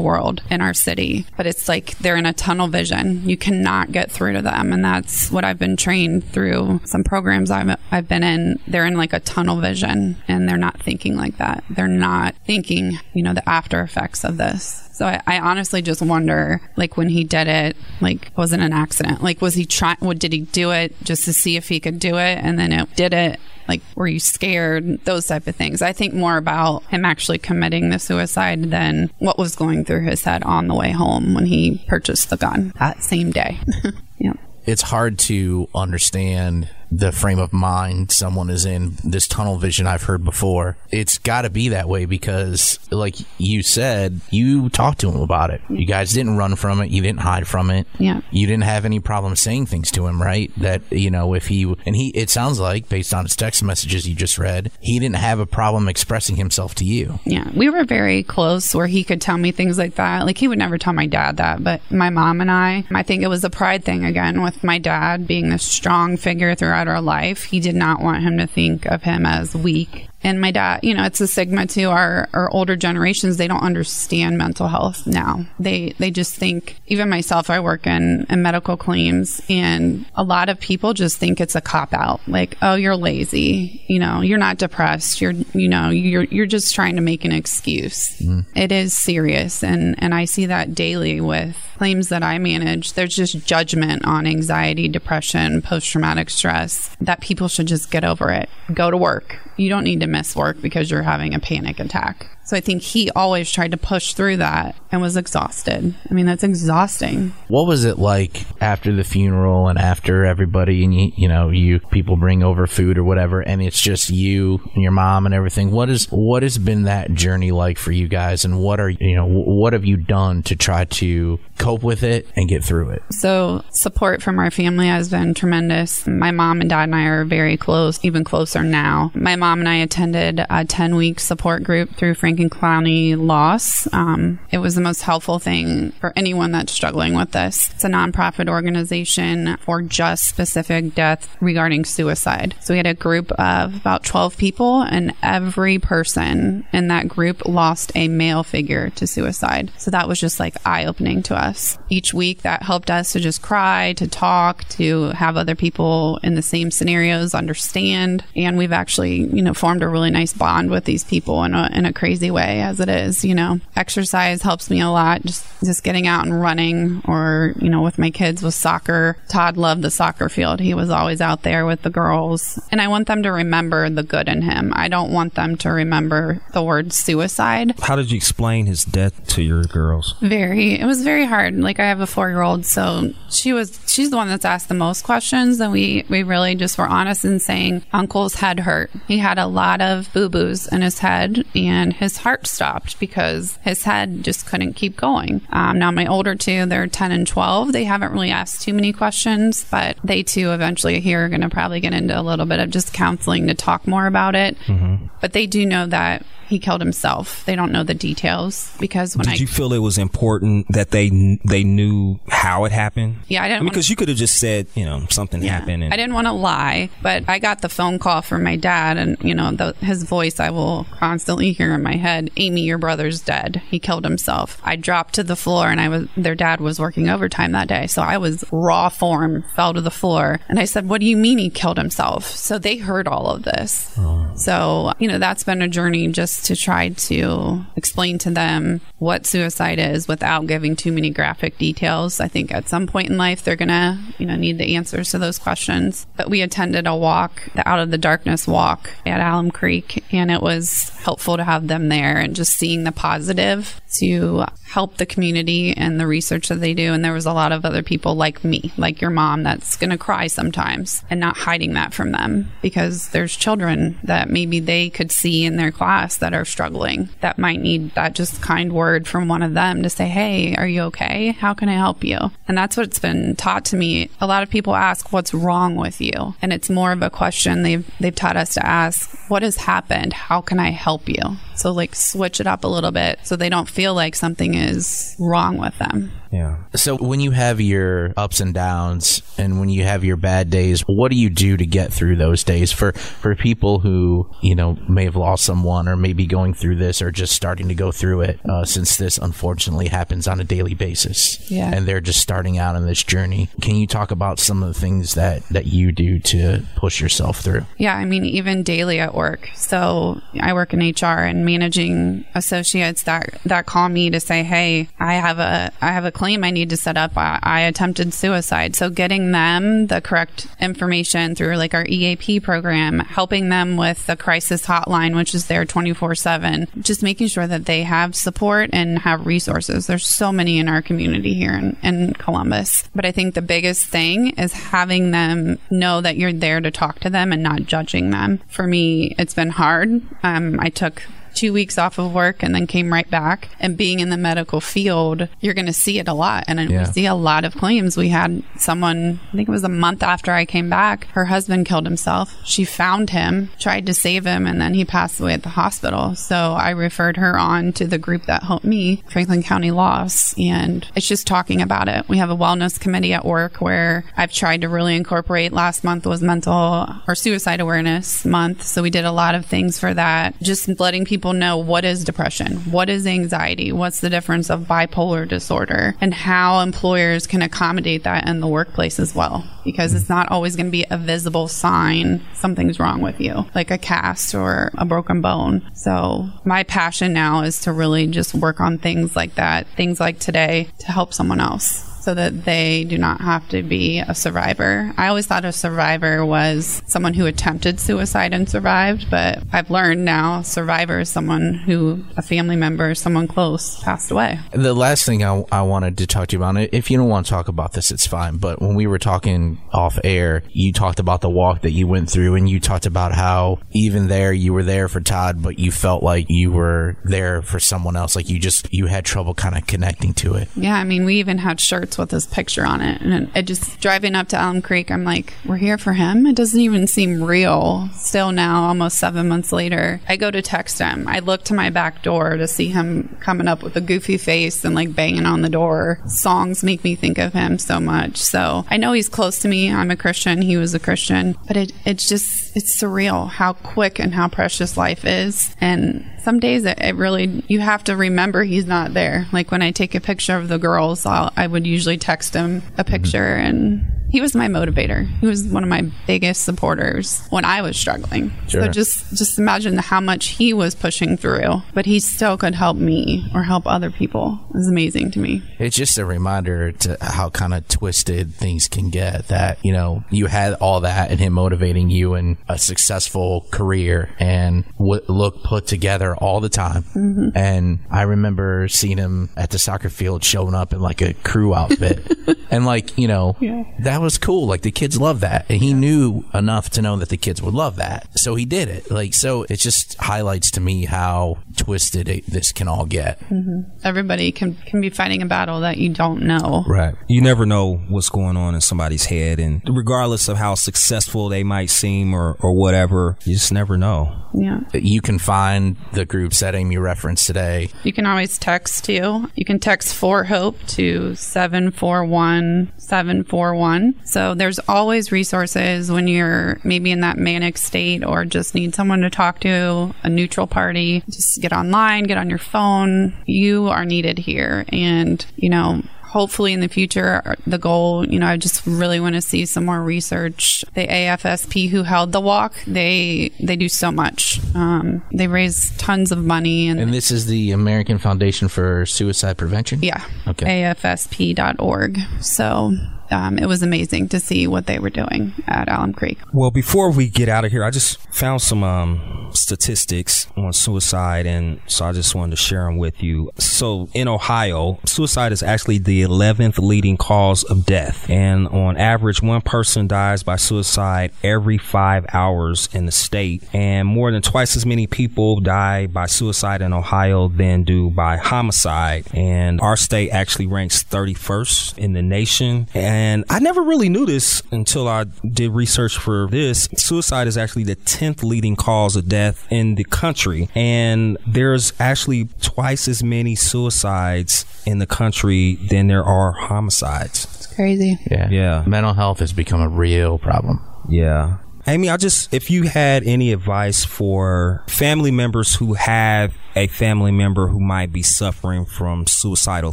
world, 0.00 0.42
in 0.50 0.60
our 0.60 0.74
city. 0.74 1.26
But 1.36 1.46
it's 1.46 1.68
like 1.68 1.98
they're 1.98 2.16
in 2.16 2.26
a 2.26 2.32
tunnel 2.32 2.68
vision. 2.68 3.28
You 3.28 3.36
cannot 3.36 3.92
get 3.92 4.10
through 4.10 4.34
to 4.34 4.42
them. 4.42 4.72
And 4.72 4.84
that's 4.84 5.30
what 5.30 5.44
I've 5.44 5.58
been 5.58 5.76
trained 5.76 6.24
through 6.24 6.80
some 6.84 7.04
programs 7.04 7.50
I've, 7.50 7.78
I've 7.90 8.08
been 8.08 8.22
in. 8.22 8.58
They're 8.66 8.86
in 8.86 8.96
like 8.96 9.12
a 9.12 9.20
tunnel 9.20 9.60
vision 9.60 10.16
and 10.26 10.48
they're 10.48 10.56
not 10.56 10.82
thinking 10.82 11.16
like 11.16 11.36
that. 11.38 11.64
They're 11.70 11.88
not 11.88 12.34
thinking, 12.46 12.98
you 13.12 13.22
know, 13.22 13.34
the 13.34 13.48
after 13.48 13.82
effects 13.82 14.24
of 14.24 14.36
this. 14.36 14.87
So 14.98 15.06
I, 15.06 15.22
I, 15.28 15.38
honestly 15.38 15.80
just 15.80 16.02
wonder, 16.02 16.60
like 16.74 16.96
when 16.96 17.08
he 17.08 17.22
did 17.22 17.46
it, 17.46 17.76
like 18.00 18.32
was 18.34 18.52
it 18.52 18.58
an 18.58 18.72
accident? 18.72 19.22
Like 19.22 19.40
was 19.40 19.54
he 19.54 19.64
trying? 19.64 19.98
What 20.00 20.18
did 20.18 20.32
he 20.32 20.40
do 20.40 20.72
it 20.72 20.92
just 21.04 21.24
to 21.26 21.32
see 21.32 21.54
if 21.54 21.68
he 21.68 21.78
could 21.78 22.00
do 22.00 22.16
it, 22.16 22.40
and 22.42 22.58
then 22.58 22.72
it 22.72 22.96
did 22.96 23.14
it? 23.14 23.38
Like 23.68 23.80
were 23.94 24.08
you 24.08 24.18
scared? 24.18 25.04
Those 25.04 25.28
type 25.28 25.46
of 25.46 25.54
things. 25.54 25.82
I 25.82 25.92
think 25.92 26.14
more 26.14 26.36
about 26.36 26.82
him 26.86 27.04
actually 27.04 27.38
committing 27.38 27.90
the 27.90 28.00
suicide 28.00 28.72
than 28.72 29.08
what 29.20 29.38
was 29.38 29.54
going 29.54 29.84
through 29.84 30.02
his 30.02 30.24
head 30.24 30.42
on 30.42 30.66
the 30.66 30.74
way 30.74 30.90
home 30.90 31.32
when 31.32 31.46
he 31.46 31.84
purchased 31.86 32.30
the 32.30 32.36
gun 32.36 32.72
that 32.80 33.00
same 33.00 33.30
day. 33.30 33.60
yeah. 34.18 34.32
It's 34.66 34.82
hard 34.82 35.20
to 35.20 35.68
understand 35.76 36.70
the 36.90 37.12
frame 37.12 37.38
of 37.38 37.52
mind 37.52 38.10
someone 38.10 38.50
is 38.50 38.64
in, 38.64 38.96
this 39.04 39.28
tunnel 39.28 39.58
vision 39.58 39.86
I've 39.86 40.04
heard 40.04 40.24
before. 40.24 40.76
It's 40.90 41.18
got 41.18 41.42
to 41.42 41.50
be 41.50 41.68
that 41.70 41.88
way 41.88 42.04
because, 42.04 42.78
like 42.90 43.16
you 43.38 43.62
said, 43.62 44.20
you 44.30 44.68
talked 44.70 45.00
to 45.00 45.10
him 45.10 45.20
about 45.20 45.50
it. 45.50 45.60
You 45.68 45.86
guys 45.86 46.12
didn't 46.12 46.36
run 46.36 46.56
from 46.56 46.80
it. 46.80 46.90
You 46.90 47.02
didn't 47.02 47.20
hide 47.20 47.46
from 47.46 47.70
it. 47.70 47.86
Yeah. 47.98 48.20
You 48.30 48.46
didn't 48.46 48.64
have 48.64 48.84
any 48.84 49.00
problem 49.00 49.36
saying 49.36 49.66
things 49.66 49.90
to 49.92 50.06
him, 50.06 50.20
right? 50.20 50.52
That, 50.56 50.82
you 50.90 51.10
know, 51.10 51.34
if 51.34 51.48
he, 51.48 51.62
and 51.84 51.94
he, 51.94 52.08
it 52.10 52.30
sounds 52.30 52.58
like, 52.58 52.88
based 52.88 53.12
on 53.12 53.24
his 53.24 53.36
text 53.36 53.62
messages 53.62 54.08
you 54.08 54.14
just 54.14 54.38
read, 54.38 54.70
he 54.80 54.98
didn't 54.98 55.16
have 55.16 55.40
a 55.40 55.46
problem 55.46 55.88
expressing 55.88 56.36
himself 56.36 56.74
to 56.76 56.84
you. 56.84 57.18
Yeah. 57.24 57.50
We 57.54 57.70
were 57.70 57.84
very 57.84 58.22
close 58.22 58.74
where 58.74 58.86
he 58.86 59.04
could 59.04 59.20
tell 59.20 59.36
me 59.36 59.52
things 59.52 59.78
like 59.78 59.96
that. 59.96 60.24
Like, 60.24 60.38
he 60.38 60.48
would 60.48 60.58
never 60.58 60.78
tell 60.78 60.92
my 60.92 61.06
dad 61.06 61.38
that, 61.38 61.62
but 61.62 61.80
my 61.90 62.10
mom 62.10 62.40
and 62.40 62.50
I, 62.50 62.84
I 62.92 63.02
think 63.02 63.22
it 63.22 63.28
was 63.28 63.44
a 63.44 63.50
pride 63.50 63.84
thing 63.84 64.04
again 64.04 64.42
with 64.42 64.64
my 64.64 64.78
dad 64.78 65.26
being 65.26 65.50
this 65.50 65.64
strong 65.64 66.16
figure 66.16 66.54
throughout 66.54 66.77
throughout 66.78 66.94
our 66.94 67.02
life. 67.02 67.44
He 67.44 67.60
did 67.60 67.74
not 67.74 68.00
want 68.00 68.22
him 68.22 68.38
to 68.38 68.46
think 68.46 68.86
of 68.86 69.02
him 69.02 69.26
as 69.26 69.54
weak 69.54 70.08
and 70.22 70.40
my 70.40 70.50
dad, 70.50 70.80
you 70.82 70.94
know, 70.94 71.04
it's 71.04 71.20
a 71.20 71.26
stigma 71.26 71.66
to 71.66 71.84
our, 71.84 72.28
our 72.32 72.50
older 72.50 72.74
generations. 72.74 73.36
They 73.36 73.46
don't 73.46 73.62
understand 73.62 74.36
mental 74.36 74.68
health 74.68 75.06
now. 75.06 75.46
They, 75.60 75.94
they 75.98 76.10
just 76.10 76.34
think, 76.34 76.76
even 76.86 77.08
myself, 77.08 77.50
I 77.50 77.60
work 77.60 77.86
in, 77.86 78.26
in 78.28 78.42
medical 78.42 78.76
claims 78.76 79.40
and 79.48 80.04
a 80.16 80.24
lot 80.24 80.48
of 80.48 80.58
people 80.58 80.92
just 80.92 81.18
think 81.18 81.40
it's 81.40 81.54
a 81.54 81.60
cop 81.60 81.94
out. 81.94 82.20
Like, 82.26 82.56
oh, 82.62 82.74
you're 82.74 82.96
lazy. 82.96 83.84
You 83.86 84.00
know, 84.00 84.20
you're 84.20 84.38
not 84.38 84.58
depressed. 84.58 85.20
You're, 85.20 85.32
you 85.54 85.68
know, 85.68 85.90
you're, 85.90 86.24
you're 86.24 86.46
just 86.46 86.74
trying 86.74 86.96
to 86.96 87.02
make 87.02 87.24
an 87.24 87.32
excuse. 87.32 88.18
Mm. 88.18 88.44
It 88.56 88.72
is 88.72 88.96
serious. 88.96 89.62
And, 89.62 89.94
and 90.02 90.14
I 90.14 90.24
see 90.24 90.46
that 90.46 90.74
daily 90.74 91.20
with 91.20 91.56
claims 91.76 92.08
that 92.08 92.24
I 92.24 92.38
manage. 92.38 92.94
There's 92.94 93.14
just 93.14 93.46
judgment 93.46 94.04
on 94.04 94.26
anxiety, 94.26 94.88
depression, 94.88 95.62
post 95.62 95.88
traumatic 95.88 96.28
stress 96.28 96.90
that 97.00 97.20
people 97.20 97.46
should 97.46 97.68
just 97.68 97.92
get 97.92 98.02
over 98.02 98.30
it. 98.32 98.48
Go 98.74 98.90
to 98.90 98.96
work. 98.96 99.38
You 99.56 99.68
don't 99.68 99.84
need 99.84 100.00
to 100.00 100.07
miss 100.08 100.34
work 100.34 100.60
because 100.60 100.90
you're 100.90 101.02
having 101.02 101.34
a 101.34 101.40
panic 101.40 101.78
attack. 101.78 102.37
So 102.48 102.56
I 102.56 102.60
think 102.60 102.80
he 102.80 103.10
always 103.10 103.52
tried 103.52 103.72
to 103.72 103.76
push 103.76 104.14
through 104.14 104.38
that 104.38 104.74
and 104.90 105.02
was 105.02 105.18
exhausted. 105.18 105.94
I 106.10 106.14
mean, 106.14 106.24
that's 106.24 106.42
exhausting. 106.42 107.34
What 107.48 107.66
was 107.66 107.84
it 107.84 107.98
like 107.98 108.46
after 108.62 108.90
the 108.90 109.04
funeral 109.04 109.68
and 109.68 109.78
after 109.78 110.24
everybody 110.24 110.82
and 110.82 110.94
you, 110.94 111.12
you 111.14 111.28
know, 111.28 111.50
you 111.50 111.78
people 111.78 112.16
bring 112.16 112.42
over 112.42 112.66
food 112.66 112.96
or 112.96 113.04
whatever 113.04 113.42
and 113.42 113.60
it's 113.60 113.78
just 113.78 114.08
you 114.08 114.62
and 114.72 114.82
your 114.82 114.92
mom 114.92 115.26
and 115.26 115.34
everything. 115.34 115.72
What 115.72 115.90
is 115.90 116.06
what 116.06 116.42
has 116.42 116.56
been 116.56 116.84
that 116.84 117.12
journey 117.12 117.50
like 117.50 117.76
for 117.76 117.92
you 117.92 118.08
guys 118.08 118.46
and 118.46 118.58
what 118.58 118.80
are, 118.80 118.88
you 118.88 119.14
know, 119.14 119.26
what 119.26 119.74
have 119.74 119.84
you 119.84 119.98
done 119.98 120.42
to 120.44 120.56
try 120.56 120.86
to 120.86 121.38
cope 121.58 121.82
with 121.82 122.02
it 122.02 122.28
and 122.34 122.48
get 122.48 122.64
through 122.64 122.90
it? 122.92 123.02
So, 123.10 123.62
support 123.72 124.22
from 124.22 124.38
our 124.38 124.50
family 124.50 124.86
has 124.86 125.10
been 125.10 125.34
tremendous. 125.34 126.06
My 126.06 126.30
mom 126.30 126.62
and 126.62 126.70
dad 126.70 126.84
and 126.84 126.94
I 126.94 127.04
are 127.04 127.26
very 127.26 127.58
close, 127.58 128.02
even 128.02 128.24
closer 128.24 128.62
now. 128.62 129.10
My 129.14 129.36
mom 129.36 129.58
and 129.58 129.68
I 129.68 129.76
attended 129.76 130.46
a 130.48 130.64
10 130.64 130.96
week 130.96 131.20
support 131.20 131.62
group 131.62 131.94
through 131.94 132.14
Frank 132.14 132.37
Rankin 132.38 132.60
County 132.60 133.16
Loss. 133.16 133.92
Um, 133.92 134.38
it 134.52 134.58
was 134.58 134.76
the 134.76 134.80
most 134.80 135.02
helpful 135.02 135.40
thing 135.40 135.90
for 135.92 136.12
anyone 136.14 136.52
that's 136.52 136.72
struggling 136.72 137.14
with 137.14 137.32
this. 137.32 137.70
It's 137.70 137.82
a 137.82 137.88
nonprofit 137.88 138.48
organization 138.48 139.56
for 139.56 139.82
just 139.82 140.28
specific 140.28 140.94
death 140.94 141.36
regarding 141.40 141.84
suicide. 141.84 142.54
So 142.60 142.74
we 142.74 142.78
had 142.78 142.86
a 142.86 142.94
group 142.94 143.32
of 143.32 143.74
about 143.74 144.04
12 144.04 144.36
people, 144.36 144.82
and 144.82 145.14
every 145.20 145.80
person 145.80 146.64
in 146.72 146.86
that 146.88 147.08
group 147.08 147.44
lost 147.44 147.90
a 147.96 148.06
male 148.06 148.44
figure 148.44 148.90
to 148.90 149.08
suicide. 149.08 149.72
So 149.76 149.90
that 149.90 150.06
was 150.06 150.20
just 150.20 150.38
like 150.38 150.64
eye 150.64 150.84
opening 150.84 151.24
to 151.24 151.36
us. 151.36 151.76
Each 151.88 152.14
week, 152.14 152.42
that 152.42 152.62
helped 152.62 152.88
us 152.88 153.14
to 153.14 153.20
just 153.20 153.42
cry, 153.42 153.94
to 153.94 154.06
talk, 154.06 154.62
to 154.68 155.06
have 155.08 155.36
other 155.36 155.56
people 155.56 156.20
in 156.22 156.36
the 156.36 156.42
same 156.42 156.70
scenarios 156.70 157.34
understand. 157.34 158.22
And 158.36 158.56
we've 158.56 158.72
actually, 158.72 159.24
you 159.24 159.42
know, 159.42 159.54
formed 159.54 159.82
a 159.82 159.88
really 159.88 160.10
nice 160.10 160.32
bond 160.32 160.70
with 160.70 160.84
these 160.84 161.02
people 161.02 161.42
in 161.42 161.54
a, 161.54 161.68
in 161.72 161.84
a 161.84 161.92
crazy 161.92 162.27
way 162.30 162.60
as 162.60 162.80
it 162.80 162.88
is, 162.88 163.24
you 163.24 163.34
know. 163.34 163.60
Exercise 163.76 164.42
helps 164.42 164.70
me 164.70 164.80
a 164.80 164.88
lot. 164.88 165.22
Just 165.22 165.44
just 165.64 165.82
getting 165.82 166.06
out 166.06 166.24
and 166.24 166.40
running 166.40 167.02
or, 167.06 167.54
you 167.58 167.68
know, 167.68 167.82
with 167.82 167.98
my 167.98 168.10
kids 168.10 168.42
with 168.42 168.54
soccer. 168.54 169.16
Todd 169.28 169.56
loved 169.56 169.82
the 169.82 169.90
soccer 169.90 170.28
field. 170.28 170.60
He 170.60 170.74
was 170.74 170.90
always 170.90 171.20
out 171.20 171.42
there 171.42 171.66
with 171.66 171.82
the 171.82 171.90
girls. 171.90 172.58
And 172.70 172.80
I 172.80 172.88
want 172.88 173.08
them 173.08 173.22
to 173.22 173.32
remember 173.32 173.90
the 173.90 174.02
good 174.02 174.28
in 174.28 174.42
him. 174.42 174.72
I 174.76 174.88
don't 174.88 175.12
want 175.12 175.34
them 175.34 175.56
to 175.58 175.70
remember 175.70 176.40
the 176.52 176.62
word 176.62 176.92
suicide. 176.92 177.74
How 177.80 177.96
did 177.96 178.10
you 178.10 178.16
explain 178.16 178.66
his 178.66 178.84
death 178.84 179.26
to 179.28 179.42
your 179.42 179.64
girls? 179.64 180.14
Very. 180.20 180.78
It 180.78 180.86
was 180.86 181.02
very 181.02 181.24
hard. 181.24 181.56
Like 181.58 181.80
I 181.80 181.86
have 181.86 182.00
a 182.00 182.06
4-year-old, 182.06 182.64
so 182.64 183.12
she 183.30 183.52
was 183.52 183.80
she's 183.86 184.10
the 184.10 184.16
one 184.16 184.28
that's 184.28 184.44
asked 184.44 184.68
the 184.68 184.74
most 184.74 185.02
questions 185.02 185.60
and 185.60 185.72
we 185.72 186.04
we 186.08 186.22
really 186.22 186.54
just 186.54 186.78
were 186.78 186.86
honest 186.86 187.24
in 187.24 187.40
saying 187.40 187.82
uncle's 187.92 188.34
head 188.34 188.60
hurt. 188.60 188.90
He 189.06 189.18
had 189.18 189.38
a 189.38 189.46
lot 189.46 189.80
of 189.80 190.12
boo-boos 190.12 190.68
in 190.68 190.82
his 190.82 190.98
head 190.98 191.44
and 191.54 191.92
his 191.92 192.17
heart 192.18 192.46
stopped 192.46 192.98
because 193.00 193.58
his 193.62 193.84
head 193.84 194.22
just 194.22 194.46
couldn't 194.46 194.74
keep 194.74 194.96
going. 194.96 195.40
Um, 195.50 195.78
now, 195.78 195.90
my 195.90 196.06
older 196.06 196.34
two, 196.34 196.66
they're 196.66 196.86
10 196.86 197.12
and 197.12 197.26
12. 197.26 197.72
They 197.72 197.84
haven't 197.84 198.12
really 198.12 198.30
asked 198.30 198.62
too 198.62 198.74
many 198.74 198.92
questions, 198.92 199.64
but 199.70 199.96
they 200.04 200.22
too 200.22 200.52
eventually 200.52 201.00
here 201.00 201.24
are 201.24 201.28
going 201.28 201.40
to 201.40 201.48
probably 201.48 201.80
get 201.80 201.94
into 201.94 202.18
a 202.18 202.22
little 202.22 202.46
bit 202.46 202.60
of 202.60 202.70
just 202.70 202.92
counseling 202.92 203.46
to 203.48 203.54
talk 203.54 203.86
more 203.86 204.06
about 204.06 204.34
it. 204.34 204.58
Mm-hmm. 204.66 205.06
But 205.20 205.32
they 205.32 205.46
do 205.46 205.64
know 205.64 205.86
that 205.86 206.24
he 206.48 206.58
killed 206.58 206.80
himself. 206.80 207.44
They 207.44 207.54
don't 207.54 207.72
know 207.72 207.84
the 207.84 207.94
details 207.94 208.72
because 208.80 209.16
when 209.16 209.26
did 209.26 209.34
I, 209.34 209.36
you 209.36 209.46
feel 209.46 209.72
it 209.72 209.78
was 209.78 209.98
important 209.98 210.66
that 210.70 210.90
they 210.90 211.38
they 211.44 211.62
knew 211.62 212.18
how 212.28 212.64
it 212.64 212.72
happened? 212.72 213.16
Yeah, 213.28 213.42
I 213.44 213.48
didn't 213.48 213.64
because 213.64 213.86
I 213.86 213.88
mean, 213.88 213.90
you 213.90 213.96
could 213.96 214.08
have 214.08 214.16
just 214.16 214.38
said 214.38 214.66
you 214.74 214.84
know 214.84 215.06
something 215.10 215.42
yeah, 215.42 215.58
happened. 215.58 215.84
And- 215.84 215.92
I 215.92 215.96
didn't 215.96 216.14
want 216.14 216.26
to 216.26 216.32
lie, 216.32 216.88
but 217.02 217.24
I 217.28 217.38
got 217.38 217.60
the 217.60 217.68
phone 217.68 217.98
call 217.98 218.22
from 218.22 218.42
my 218.42 218.56
dad, 218.56 218.96
and 218.96 219.16
you 219.22 219.34
know 219.34 219.52
the, 219.52 219.74
his 219.80 220.04
voice 220.04 220.40
I 220.40 220.50
will 220.50 220.86
constantly 220.92 221.52
hear 221.52 221.74
in 221.74 221.82
my 221.82 221.96
head. 221.96 222.30
Amie, 222.38 222.62
your 222.62 222.78
brother's 222.78 223.20
dead. 223.20 223.60
He 223.70 223.78
killed 223.78 224.04
himself. 224.04 224.60
I 224.64 224.76
dropped 224.76 225.14
to 225.14 225.24
the 225.24 225.36
floor, 225.36 225.68
and 225.68 225.80
I 225.80 225.88
was 225.88 226.08
their 226.16 226.34
dad 226.34 226.60
was 226.60 226.80
working 226.80 227.08
overtime 227.10 227.52
that 227.52 227.68
day, 227.68 227.86
so 227.86 228.00
I 228.02 228.16
was 228.16 228.44
raw 228.50 228.88
form, 228.88 229.44
fell 229.54 229.74
to 229.74 229.80
the 229.80 229.90
floor, 229.90 230.40
and 230.48 230.58
I 230.58 230.64
said, 230.64 230.88
"What 230.88 231.00
do 231.00 231.06
you 231.06 231.16
mean 231.16 231.38
he 231.38 231.50
killed 231.50 231.76
himself?" 231.76 232.24
So 232.24 232.58
they 232.58 232.76
heard 232.76 233.06
all 233.06 233.26
of 233.26 233.42
this. 233.42 233.92
Oh. 233.98 234.30
So 234.34 234.94
you 234.98 235.08
know 235.08 235.18
that's 235.18 235.44
been 235.44 235.60
a 235.60 235.68
journey 235.68 236.08
just 236.08 236.37
to 236.44 236.56
try 236.56 236.90
to 236.90 237.64
explain 237.76 238.18
to 238.18 238.30
them 238.30 238.80
what 238.98 239.26
suicide 239.26 239.78
is 239.78 240.08
without 240.08 240.46
giving 240.46 240.76
too 240.76 240.92
many 240.92 241.10
graphic 241.10 241.58
details. 241.58 242.20
I 242.20 242.28
think 242.28 242.52
at 242.52 242.68
some 242.68 242.86
point 242.86 243.10
in 243.10 243.16
life 243.16 243.42
they're 243.42 243.56
going 243.56 243.68
to, 243.68 243.98
you 244.18 244.26
know, 244.26 244.36
need 244.36 244.58
the 244.58 244.76
answers 244.76 245.10
to 245.10 245.18
those 245.18 245.38
questions. 245.38 246.06
But 246.16 246.30
we 246.30 246.42
attended 246.42 246.86
a 246.86 246.96
walk, 246.96 247.42
the 247.54 247.66
Out 247.68 247.80
of 247.80 247.90
the 247.90 247.98
Darkness 247.98 248.46
walk 248.46 248.90
at 249.06 249.20
Alum 249.20 249.50
Creek, 249.50 250.04
and 250.12 250.30
it 250.30 250.42
was 250.42 250.90
helpful 251.00 251.36
to 251.36 251.44
have 251.44 251.68
them 251.68 251.88
there 251.88 252.18
and 252.18 252.34
just 252.34 252.56
seeing 252.56 252.84
the 252.84 252.92
positive 252.92 253.80
to 253.98 254.44
help 254.68 254.98
the 254.98 255.06
community 255.06 255.74
and 255.76 255.98
the 255.98 256.06
research 256.06 256.48
that 256.48 256.60
they 256.60 256.74
do. 256.74 256.92
And 256.92 257.04
there 257.04 257.12
was 257.12 257.26
a 257.26 257.32
lot 257.32 257.52
of 257.52 257.64
other 257.64 257.82
people 257.82 258.14
like 258.14 258.44
me, 258.44 258.72
like 258.76 259.00
your 259.00 259.10
mom, 259.10 259.42
that's 259.42 259.76
going 259.76 259.90
to 259.90 259.98
cry 259.98 260.26
sometimes 260.26 261.02
and 261.10 261.20
not 261.20 261.36
hiding 261.36 261.74
that 261.74 261.94
from 261.94 262.12
them 262.12 262.50
because 262.60 263.08
there's 263.10 263.34
children 263.34 263.98
that 264.04 264.28
maybe 264.28 264.60
they 264.60 264.90
could 264.90 265.10
see 265.10 265.44
in 265.44 265.56
their 265.56 265.72
class 265.72 266.18
that 266.18 266.27
are 266.34 266.44
struggling 266.44 267.08
that 267.20 267.38
might 267.38 267.60
need 267.60 267.94
that 267.94 268.14
just 268.14 268.42
kind 268.42 268.72
word 268.72 269.06
from 269.06 269.28
one 269.28 269.42
of 269.42 269.54
them 269.54 269.82
to 269.82 269.90
say, 269.90 270.06
Hey, 270.06 270.54
are 270.56 270.66
you 270.66 270.82
okay? 270.82 271.32
How 271.32 271.54
can 271.54 271.68
I 271.68 271.74
help 271.74 272.04
you? 272.04 272.18
And 272.46 272.56
that's 272.56 272.76
what's 272.76 272.98
been 272.98 273.36
taught 273.36 273.64
to 273.66 273.76
me. 273.76 274.10
A 274.20 274.26
lot 274.26 274.42
of 274.42 274.50
people 274.50 274.74
ask, 274.74 275.12
what's 275.12 275.34
wrong 275.34 275.76
with 275.76 276.00
you? 276.00 276.34
And 276.42 276.52
it's 276.52 276.70
more 276.70 276.92
of 276.92 277.02
a 277.02 277.10
question 277.10 277.62
they've, 277.62 277.88
they've 278.00 278.14
taught 278.14 278.36
us 278.36 278.54
to 278.54 278.66
ask, 278.66 279.16
what 279.28 279.42
has 279.42 279.56
happened? 279.56 280.12
How 280.12 280.40
can 280.40 280.58
I 280.58 280.70
help 280.70 281.08
you? 281.08 281.36
So 281.58 281.72
like 281.72 281.94
switch 281.94 282.40
it 282.40 282.46
up 282.46 282.64
a 282.64 282.68
little 282.68 282.92
bit 282.92 283.18
so 283.24 283.36
they 283.36 283.48
don't 283.48 283.68
feel 283.68 283.94
like 283.94 284.14
something 284.14 284.54
is 284.54 285.16
wrong 285.18 285.58
with 285.58 285.76
them. 285.78 286.12
Yeah. 286.30 286.58
So 286.74 286.96
when 286.96 287.20
you 287.20 287.30
have 287.30 287.60
your 287.60 288.12
ups 288.16 288.40
and 288.40 288.52
downs 288.52 289.22
and 289.38 289.60
when 289.60 289.68
you 289.68 289.84
have 289.84 290.04
your 290.04 290.16
bad 290.16 290.50
days, 290.50 290.82
what 290.82 291.10
do 291.10 291.16
you 291.16 291.30
do 291.30 291.56
to 291.56 291.66
get 291.66 291.92
through 291.92 292.16
those 292.16 292.44
days 292.44 292.70
for 292.70 292.92
for 292.92 293.34
people 293.34 293.80
who, 293.80 294.28
you 294.42 294.54
know, 294.54 294.78
may 294.88 295.04
have 295.04 295.16
lost 295.16 295.44
someone 295.44 295.88
or 295.88 295.96
maybe 295.96 296.26
going 296.26 296.54
through 296.54 296.76
this 296.76 297.00
or 297.00 297.10
just 297.10 297.34
starting 297.34 297.68
to 297.68 297.74
go 297.74 297.90
through 297.90 298.22
it 298.22 298.40
uh, 298.48 298.64
since 298.64 298.96
this 298.96 299.18
unfortunately 299.18 299.88
happens 299.88 300.28
on 300.28 300.40
a 300.40 300.44
daily 300.44 300.74
basis. 300.74 301.50
Yeah. 301.50 301.70
And 301.72 301.86
they're 301.86 302.00
just 302.00 302.20
starting 302.20 302.58
out 302.58 302.76
on 302.76 302.86
this 302.86 303.02
journey. 303.02 303.48
Can 303.62 303.76
you 303.76 303.86
talk 303.86 304.10
about 304.10 304.38
some 304.38 304.62
of 304.62 304.72
the 304.72 304.78
things 304.78 305.14
that 305.14 305.42
that 305.48 305.66
you 305.66 305.92
do 305.92 306.18
to 306.20 306.64
push 306.76 307.00
yourself 307.00 307.40
through? 307.40 307.64
Yeah, 307.78 307.96
I 307.96 308.04
mean 308.04 308.24
even 308.24 308.62
daily 308.62 308.98
at 309.00 309.14
work. 309.14 309.48
So 309.54 310.20
I 310.40 310.52
work 310.52 310.74
in 310.74 310.80
HR 310.80 311.24
and 311.24 311.44
managing 311.48 312.26
associates 312.34 313.04
that 313.04 313.40
that 313.46 313.64
call 313.64 313.88
me 313.88 314.10
to 314.10 314.20
say, 314.20 314.42
"Hey, 314.42 314.88
I 315.00 315.14
have 315.14 315.38
a 315.38 315.72
I 315.80 315.92
have 315.92 316.04
a 316.04 316.12
claim 316.12 316.44
I 316.44 316.50
need 316.50 316.68
to 316.70 316.76
set 316.76 316.98
up. 316.98 317.16
I, 317.16 317.38
I 317.42 317.60
attempted 317.60 318.12
suicide." 318.12 318.76
So 318.76 318.90
getting 318.90 319.32
them 319.32 319.86
the 319.86 320.02
correct 320.02 320.46
information 320.60 321.34
through 321.34 321.56
like 321.56 321.74
our 321.74 321.86
EAP 321.86 322.40
program, 322.40 322.98
helping 323.00 323.48
them 323.48 323.76
with 323.78 324.06
the 324.06 324.16
crisis 324.16 324.66
hotline, 324.66 325.16
which 325.16 325.34
is 325.34 325.46
there 325.46 325.64
24/7, 325.64 326.82
just 326.82 327.02
making 327.02 327.28
sure 327.28 327.46
that 327.46 327.64
they 327.64 327.82
have 327.82 328.14
support 328.14 328.68
and 328.74 328.98
have 328.98 329.26
resources. 329.26 329.86
There's 329.86 330.06
so 330.06 330.30
many 330.30 330.58
in 330.58 330.68
our 330.68 330.82
community 330.82 331.32
here 331.34 331.54
in, 331.54 331.76
in 331.82 332.12
Columbus. 332.14 332.84
But 332.94 333.06
I 333.06 333.12
think 333.12 333.34
the 333.34 333.42
biggest 333.42 333.86
thing 333.86 334.30
is 334.30 334.52
having 334.52 335.12
them 335.12 335.58
know 335.70 336.02
that 336.02 336.16
you're 336.16 336.32
there 336.32 336.60
to 336.60 336.70
talk 336.70 337.00
to 337.00 337.10
them 337.10 337.32
and 337.32 337.42
not 337.42 337.62
judging 337.62 338.10
them. 338.10 338.40
For 338.48 338.66
me, 338.66 339.14
it's 339.18 339.34
been 339.34 339.50
hard. 339.50 340.02
Um, 340.22 340.58
I 340.60 340.68
took 340.68 341.02
two 341.38 341.52
weeks 341.52 341.78
off 341.78 341.98
of 341.98 342.12
work 342.12 342.42
and 342.42 342.54
then 342.54 342.66
came 342.66 342.92
right 342.92 343.08
back. 343.10 343.48
And 343.60 343.76
being 343.76 344.00
in 344.00 344.10
the 344.10 344.16
medical 344.16 344.60
field, 344.60 345.28
you're 345.40 345.54
going 345.54 345.66
to 345.66 345.72
see 345.72 345.98
it 345.98 346.08
a 346.08 346.12
lot. 346.14 346.44
And 346.48 346.58
Yeah. 346.70 346.80
we 346.86 346.92
see 346.92 347.06
a 347.06 347.14
lot 347.14 347.44
of 347.44 347.54
claims. 347.54 347.96
We 347.96 348.08
had 348.08 348.42
someone, 348.58 349.20
I 349.32 349.36
think 349.36 349.48
it 349.48 349.52
was 349.52 349.64
a 349.64 349.68
month 349.68 350.02
after 350.02 350.32
I 350.32 350.44
came 350.44 350.68
back, 350.68 351.06
her 351.12 351.26
husband 351.26 351.66
killed 351.66 351.84
himself. 351.86 352.34
She 352.44 352.64
found 352.64 353.10
him, 353.10 353.50
tried 353.58 353.86
to 353.86 353.94
save 353.94 354.26
him, 354.26 354.46
and 354.46 354.60
then 354.60 354.74
he 354.74 354.84
passed 354.84 355.20
away 355.20 355.34
at 355.34 355.42
the 355.42 355.50
hospital. 355.50 356.14
So 356.16 356.36
I 356.54 356.70
referred 356.70 357.16
her 357.16 357.38
on 357.38 357.72
to 357.74 357.86
the 357.86 357.98
group 357.98 358.26
that 358.26 358.42
helped 358.42 358.64
me, 358.64 359.02
Franklin 359.08 359.42
County 359.42 359.70
Loss. 359.70 360.34
And 360.38 360.86
it's 360.96 361.06
just 361.06 361.26
talking 361.26 361.62
about 361.62 361.88
it. 361.88 362.08
We 362.08 362.18
have 362.18 362.30
a 362.30 362.36
wellness 362.36 362.80
committee 362.80 363.12
at 363.14 363.24
work 363.24 363.56
where 363.60 364.04
I've 364.16 364.32
tried 364.32 364.62
to 364.62 364.68
really 364.68 364.96
incorporate. 364.96 365.52
Last 365.52 365.84
month 365.84 366.06
was 366.06 366.20
mental 366.22 366.88
or 367.06 367.14
suicide 367.14 367.60
awareness 367.60 368.24
month. 368.24 368.62
So 368.64 368.82
we 368.82 368.90
did 368.90 369.04
a 369.04 369.12
lot 369.12 369.34
of 369.34 369.46
things 369.46 369.78
for 369.78 369.94
that. 369.94 370.34
Just 370.42 370.68
letting 370.80 371.04
people 371.04 371.27
know 371.32 371.58
what 371.58 371.84
is 371.84 372.04
depression, 372.04 372.56
what 372.70 372.88
is 372.88 373.06
anxiety, 373.06 373.72
what's 373.72 374.00
the 374.00 374.10
difference 374.10 374.50
of 374.50 374.62
bipolar 374.62 375.26
disorder, 375.26 375.94
and 376.00 376.14
how 376.14 376.60
employers 376.60 377.26
can 377.26 377.42
accommodate 377.42 378.04
that 378.04 378.26
in 378.26 378.40
the 378.40 378.46
workplace 378.46 378.98
as 378.98 379.14
well. 379.14 379.44
Because 379.64 379.94
it's 379.94 380.08
not 380.08 380.30
always 380.30 380.56
going 380.56 380.66
to 380.66 380.72
be 380.72 380.86
a 380.90 380.98
visible 380.98 381.48
sign 381.48 382.22
something's 382.34 382.78
wrong 382.78 383.00
with 383.00 383.20
you, 383.20 383.46
like 383.54 383.70
a 383.70 383.78
cast 383.78 384.34
or 384.34 384.70
a 384.76 384.84
broken 384.84 385.20
bone. 385.20 385.68
So 385.74 386.28
my 386.44 386.62
passion 386.62 387.12
now 387.12 387.42
is 387.42 387.60
to 387.62 387.72
really 387.72 388.06
just 388.06 388.34
work 388.34 388.60
on 388.60 388.78
things 388.78 389.16
like 389.16 389.34
that, 389.34 389.66
things 389.68 390.00
like 390.00 390.18
today 390.18 390.68
to 390.80 390.86
help 390.92 391.12
someone 391.12 391.40
else 391.40 391.87
so 392.00 392.14
that 392.14 392.44
they 392.44 392.84
do 392.84 392.98
not 392.98 393.20
have 393.20 393.48
to 393.50 393.62
be 393.62 393.98
a 394.00 394.14
survivor. 394.14 394.92
I 394.96 395.08
always 395.08 395.26
thought 395.26 395.44
a 395.44 395.52
survivor 395.52 396.24
was 396.24 396.82
someone 396.86 397.14
who 397.14 397.26
attempted 397.26 397.80
suicide 397.80 398.32
and 398.32 398.48
survived, 398.48 399.10
but 399.10 399.42
I've 399.52 399.70
learned 399.70 400.04
now 400.04 400.42
survivor 400.42 401.00
is 401.00 401.08
someone 401.08 401.54
who 401.54 402.04
a 402.16 402.22
family 402.22 402.56
member, 402.56 402.94
someone 402.94 403.28
close 403.28 403.82
passed 403.82 404.10
away. 404.10 404.38
The 404.52 404.74
last 404.74 405.04
thing 405.06 405.24
I, 405.24 405.44
I 405.50 405.62
wanted 405.62 405.98
to 405.98 406.06
talk 406.06 406.28
to 406.28 406.36
you 406.36 406.42
about, 406.42 406.56
if 406.72 406.90
you 406.90 406.96
don't 406.98 407.08
want 407.08 407.26
to 407.26 407.30
talk 407.30 407.48
about 407.48 407.72
this, 407.72 407.90
it's 407.90 408.06
fine. 408.06 408.36
But 408.38 408.60
when 408.60 408.74
we 408.74 408.86
were 408.86 408.98
talking 408.98 409.60
off 409.72 409.98
air, 410.04 410.42
you 410.50 410.72
talked 410.72 411.00
about 411.00 411.20
the 411.20 411.30
walk 411.30 411.62
that 411.62 411.72
you 411.72 411.86
went 411.86 412.10
through, 412.10 412.34
and 412.34 412.48
you 412.48 412.60
talked 412.60 412.86
about 412.86 413.12
how 413.12 413.58
even 413.72 414.08
there 414.08 414.32
you 414.32 414.52
were 414.52 414.62
there 414.62 414.88
for 414.88 415.00
Todd, 415.00 415.42
but 415.42 415.58
you 415.58 415.70
felt 415.70 416.02
like 416.02 416.26
you 416.28 416.52
were 416.52 416.96
there 417.04 417.42
for 417.42 417.60
someone 417.60 417.96
else. 417.96 418.16
Like 418.16 418.28
you 418.28 418.38
just 418.38 418.72
you 418.72 418.86
had 418.86 419.04
trouble 419.04 419.34
kind 419.34 419.56
of 419.56 419.66
connecting 419.66 420.14
to 420.14 420.34
it. 420.34 420.48
Yeah, 420.54 420.76
I 420.76 420.84
mean, 420.84 421.04
we 421.04 421.16
even 421.16 421.38
had 421.38 421.60
shirts 421.60 421.87
with 421.96 422.10
his 422.10 422.26
picture 422.26 422.66
on 422.66 422.80
it. 422.80 423.00
And 423.00 423.30
it 423.34 423.42
just 423.42 423.80
driving 423.80 424.14
up 424.14 424.28
to 424.28 424.36
Alum 424.36 424.60
Creek, 424.62 424.90
I'm 424.90 425.04
like, 425.04 425.34
we're 425.44 425.56
here 425.56 425.78
for 425.78 425.92
him. 425.92 426.26
It 426.26 426.36
doesn't 426.36 426.60
even 426.60 426.86
seem 426.86 427.22
real. 427.22 427.88
Still 427.94 428.32
now, 428.32 428.64
almost 428.64 428.98
seven 428.98 429.28
months 429.28 429.52
later, 429.52 430.00
I 430.08 430.16
go 430.16 430.30
to 430.30 430.42
text 430.42 430.78
him. 430.78 431.06
I 431.06 431.20
look 431.20 431.44
to 431.44 431.54
my 431.54 431.70
back 431.70 432.02
door 432.02 432.36
to 432.36 432.48
see 432.48 432.68
him 432.68 433.16
coming 433.20 433.48
up 433.48 433.62
with 433.62 433.76
a 433.76 433.80
goofy 433.80 434.18
face 434.18 434.64
and 434.64 434.74
like 434.74 434.94
banging 434.94 435.26
on 435.26 435.42
the 435.42 435.48
door. 435.48 436.00
Songs 436.06 436.64
make 436.64 436.82
me 436.84 436.96
think 436.96 437.18
of 437.18 437.32
him 437.32 437.58
so 437.58 437.78
much. 437.78 438.16
So 438.16 438.64
I 438.68 438.76
know 438.76 438.92
he's 438.92 439.08
close 439.08 439.38
to 439.40 439.48
me. 439.48 439.72
I'm 439.72 439.90
a 439.90 439.96
Christian. 439.96 440.42
He 440.42 440.56
was 440.56 440.74
a 440.74 440.80
Christian. 440.80 441.36
But 441.46 441.56
it, 441.56 441.72
it's 441.86 442.08
just, 442.08 442.56
it's 442.56 442.82
surreal 442.82 443.28
how 443.28 443.52
quick 443.52 443.98
and 443.98 444.12
how 444.12 444.28
precious 444.28 444.76
life 444.76 445.04
is. 445.04 445.54
And 445.60 446.04
some 446.28 446.40
days 446.40 446.66
it, 446.66 446.78
it 446.78 446.94
really, 446.94 447.42
you 447.48 447.58
have 447.58 447.82
to 447.82 447.96
remember 447.96 448.42
he's 448.42 448.66
not 448.66 448.92
there. 448.92 449.26
Like 449.32 449.50
when 449.50 449.62
I 449.62 449.70
take 449.70 449.94
a 449.94 450.00
picture 450.00 450.36
of 450.36 450.48
the 450.48 450.58
girls, 450.58 451.06
I'll, 451.06 451.32
I 451.38 451.46
would 451.46 451.66
usually 451.66 451.96
text 451.96 452.34
him 452.34 452.62
a 452.76 452.84
picture 452.84 453.34
and 453.34 453.82
he 454.10 454.20
was 454.20 454.34
my 454.34 454.48
motivator. 454.48 455.06
He 455.20 455.26
was 455.26 455.44
one 455.44 455.62
of 455.62 455.68
my 455.68 455.90
biggest 456.06 456.44
supporters 456.44 457.20
when 457.30 457.44
I 457.44 457.62
was 457.62 457.76
struggling. 457.76 458.32
Sure. 458.48 458.62
So 458.62 458.68
just 458.68 459.16
just 459.16 459.38
imagine 459.38 459.76
how 459.78 460.00
much 460.00 460.28
he 460.28 460.52
was 460.54 460.74
pushing 460.74 461.16
through, 461.16 461.62
but 461.74 461.86
he 461.86 462.00
still 462.00 462.36
could 462.36 462.54
help 462.54 462.76
me 462.76 463.30
or 463.34 463.42
help 463.42 463.66
other 463.66 463.90
people. 463.90 464.38
It 464.50 464.56
was 464.56 464.68
amazing 464.68 465.10
to 465.12 465.18
me. 465.18 465.42
It's 465.58 465.76
just 465.76 465.98
a 465.98 466.04
reminder 466.04 466.72
to 466.72 466.96
how 467.00 467.30
kind 467.30 467.54
of 467.54 467.66
twisted 467.68 468.34
things 468.34 468.68
can 468.68 468.90
get. 468.90 469.28
That 469.28 469.58
you 469.64 469.72
know 469.72 470.04
you 470.10 470.26
had 470.26 470.54
all 470.54 470.80
that 470.80 471.10
and 471.10 471.20
him 471.20 471.32
motivating 471.34 471.90
you 471.90 472.14
and 472.14 472.36
a 472.48 472.58
successful 472.58 473.46
career 473.50 474.10
and 474.18 474.64
w- 474.78 475.02
look 475.08 475.42
put 475.42 475.66
together 475.66 476.16
all 476.16 476.40
the 476.40 476.48
time. 476.48 476.82
Mm-hmm. 476.94 477.28
And 477.36 477.80
I 477.90 478.02
remember 478.02 478.68
seeing 478.68 478.98
him 478.98 479.30
at 479.36 479.50
the 479.50 479.58
soccer 479.58 479.88
field 479.90 480.24
showing 480.24 480.54
up 480.54 480.72
in 480.72 480.80
like 480.80 481.00
a 481.02 481.14
crew 481.14 481.54
outfit, 481.54 482.00
and 482.50 482.64
like 482.64 482.96
you 482.96 483.08
know 483.08 483.36
Yeah. 483.40 483.64
that 483.80 483.97
was 484.00 484.18
cool. 484.18 484.46
Like 484.46 484.62
the 484.62 484.70
kids 484.70 485.00
love 485.00 485.20
that, 485.20 485.46
and 485.48 485.60
he 485.60 485.74
knew 485.74 486.24
enough 486.34 486.70
to 486.70 486.82
know 486.82 486.96
that 486.96 487.08
the 487.08 487.16
kids 487.16 487.42
would 487.42 487.54
love 487.54 487.76
that, 487.76 488.18
so 488.18 488.34
he 488.34 488.44
did 488.44 488.68
it. 488.68 488.90
Like 488.90 489.14
so, 489.14 489.44
it 489.44 489.56
just 489.56 489.96
highlights 489.98 490.50
to 490.52 490.60
me 490.60 490.84
how 490.84 491.38
twisted 491.56 492.08
it, 492.08 492.26
this 492.26 492.52
can 492.52 492.68
all 492.68 492.86
get. 492.86 493.20
Mm-hmm. 493.28 493.78
Everybody 493.84 494.32
can 494.32 494.54
can 494.54 494.80
be 494.80 494.90
fighting 494.90 495.22
a 495.22 495.26
battle 495.26 495.60
that 495.60 495.78
you 495.78 495.88
don't 495.90 496.22
know. 496.22 496.64
Right. 496.66 496.94
You 497.08 497.20
never 497.20 497.46
know 497.46 497.76
what's 497.88 498.08
going 498.08 498.36
on 498.36 498.54
in 498.54 498.60
somebody's 498.60 499.06
head. 499.06 499.40
And 499.40 499.62
regardless 499.68 500.28
of 500.28 500.36
how 500.36 500.54
successful 500.54 501.28
they 501.28 501.44
might 501.44 501.70
seem 501.70 502.14
or, 502.14 502.36
or 502.40 502.52
whatever, 502.52 503.16
you 503.24 503.34
just 503.34 503.52
never 503.52 503.76
know. 503.76 504.14
Yeah. 504.34 504.60
You 504.72 505.00
can 505.00 505.18
find 505.18 505.76
the 505.92 506.04
groups 506.04 506.40
that 506.40 506.54
Amie 506.54 506.78
referenced 506.78 507.26
today. 507.26 507.70
You 507.82 507.92
can 507.92 508.06
always 508.06 508.38
text 508.38 508.84
too. 508.84 509.30
You 509.34 509.44
can 509.44 509.58
text 509.58 509.94
for 509.94 510.24
hope 510.24 510.58
to 510.68 511.14
741 511.14 512.72
741. 512.76 513.87
So 514.04 514.34
there's 514.34 514.58
always 514.68 515.12
resources 515.12 515.90
when 515.90 516.08
you're 516.08 516.58
maybe 516.64 516.90
in 516.90 517.00
that 517.00 517.18
manic 517.18 517.58
state 517.58 518.04
or 518.04 518.24
just 518.24 518.54
need 518.54 518.74
someone 518.74 519.00
to 519.00 519.10
talk 519.10 519.40
to, 519.40 519.94
a 520.02 520.08
neutral 520.08 520.46
party. 520.46 521.02
Just 521.06 521.40
get 521.40 521.52
online, 521.52 522.04
get 522.04 522.18
on 522.18 522.28
your 522.30 522.38
phone. 522.38 523.14
You 523.26 523.68
are 523.68 523.84
needed 523.84 524.18
here. 524.18 524.64
And, 524.72 525.24
you 525.36 525.48
know, 525.50 525.82
hopefully 526.02 526.54
in 526.54 526.60
the 526.60 526.68
future, 526.68 527.36
the 527.46 527.58
goal, 527.58 528.06
you 528.08 528.18
know, 528.18 528.26
I 528.26 528.38
just 528.38 528.66
really 528.66 528.98
want 528.98 529.14
to 529.14 529.20
see 529.20 529.44
some 529.44 529.66
more 529.66 529.82
research. 529.82 530.64
The 530.74 530.86
AFSP 530.86 531.68
who 531.68 531.82
held 531.82 532.12
the 532.12 532.20
walk, 532.20 532.54
they 532.66 533.30
they 533.40 533.56
do 533.56 533.68
so 533.68 533.92
much. 533.92 534.40
Um, 534.54 535.02
they 535.12 535.26
raise 535.28 535.76
tons 535.76 536.10
of 536.10 536.24
money, 536.24 536.68
and, 536.68 536.80
And 536.80 536.94
this 536.94 537.10
is 537.10 537.26
the 537.26 537.50
American 537.50 537.98
Foundation 537.98 538.48
for 538.48 538.86
Suicide 538.86 539.36
Prevention? 539.36 539.82
yeah, 539.82 540.02
Okay. 540.26 540.62
AFSP.org. 540.62 541.98
So 542.20 542.72
um, 543.10 543.38
it 543.38 543.46
was 543.46 543.62
amazing 543.62 544.08
to 544.10 544.20
see 544.20 544.46
what 544.46 544.66
they 544.66 544.78
were 544.78 544.90
doing 544.90 545.32
at 545.46 545.68
Alum 545.68 545.92
Creek. 545.92 546.18
Well, 546.32 546.50
before 546.50 546.90
we 546.90 547.08
get 547.08 547.28
out 547.28 547.44
of 547.44 547.50
here, 547.50 547.64
I 547.64 547.70
just 547.70 547.98
found 548.12 548.42
some 548.42 548.62
um, 548.62 549.30
statistics 549.32 550.26
on 550.36 550.52
suicide, 550.52 551.26
and 551.26 551.60
so 551.66 551.86
I 551.86 551.92
just 551.92 552.14
wanted 552.14 552.32
to 552.32 552.36
share 552.36 552.64
them 552.64 552.78
with 552.78 553.02
you. 553.02 553.30
So, 553.38 553.88
in 553.94 554.08
Ohio, 554.08 554.78
suicide 554.84 555.32
is 555.32 555.42
actually 555.42 555.78
the 555.78 556.02
11th 556.02 556.58
leading 556.58 556.96
cause 556.96 557.44
of 557.44 557.64
death, 557.64 558.08
and 558.10 558.48
on 558.48 558.76
average, 558.76 559.22
one 559.22 559.40
person 559.40 559.86
dies 559.86 560.22
by 560.22 560.36
suicide 560.36 561.12
every 561.22 561.58
five 561.58 562.06
hours 562.12 562.68
in 562.72 562.86
the 562.86 562.92
state, 562.92 563.42
and 563.52 563.88
more 563.88 564.10
than 564.10 564.22
twice 564.22 564.56
as 564.56 564.66
many 564.66 564.86
people 564.86 565.40
die 565.40 565.86
by 565.86 566.06
suicide 566.06 566.62
in 566.62 566.72
Ohio 566.72 567.28
than 567.28 567.62
do 567.62 567.90
by 567.90 568.16
homicide. 568.16 569.06
And 569.14 569.60
our 569.60 569.76
state 569.76 570.10
actually 570.10 570.46
ranks 570.46 570.82
31st 570.82 571.78
in 571.78 571.92
the 571.92 572.02
nation. 572.02 572.66
And 572.74 572.97
I 573.28 573.38
never 573.40 573.62
really 573.62 573.88
knew 573.88 574.06
this 574.06 574.42
until 574.50 574.88
I 574.88 575.04
did 575.04 575.50
research 575.50 575.96
for 575.98 576.28
this. 576.30 576.68
Suicide 576.76 577.26
is 577.26 577.36
actually 577.36 577.64
the 577.64 577.76
10th 577.76 578.22
leading 578.22 578.56
cause 578.56 578.96
of 578.96 579.08
death 579.08 579.46
in 579.50 579.74
the 579.74 579.84
country. 579.84 580.48
And 580.54 581.18
there's 581.26 581.72
actually 581.78 582.28
twice 582.40 582.88
as 582.88 583.02
many 583.02 583.34
suicides 583.34 584.44
in 584.66 584.78
the 584.78 584.86
country 584.86 585.56
than 585.70 585.86
there 585.86 586.04
are 586.04 586.32
homicides. 586.32 587.24
It's 587.24 587.46
crazy. 587.46 587.98
Yeah. 588.10 588.28
Yeah. 588.30 588.64
Mental 588.66 588.94
health 588.94 589.20
has 589.20 589.32
become 589.32 589.60
a 589.60 589.68
real 589.68 590.18
problem. 590.18 590.60
Yeah. 590.88 591.38
Amie, 591.68 591.90
I 591.90 591.98
just, 591.98 592.32
if 592.32 592.50
you 592.50 592.62
had 592.62 593.02
any 593.04 593.30
advice 593.30 593.84
for 593.84 594.64
family 594.68 595.10
members 595.10 595.56
who 595.56 595.74
have 595.74 596.34
a 596.56 596.66
family 596.68 597.12
member 597.12 597.48
who 597.48 597.60
might 597.60 597.92
be 597.92 598.02
suffering 598.02 598.64
from 598.64 599.06
suicidal 599.06 599.72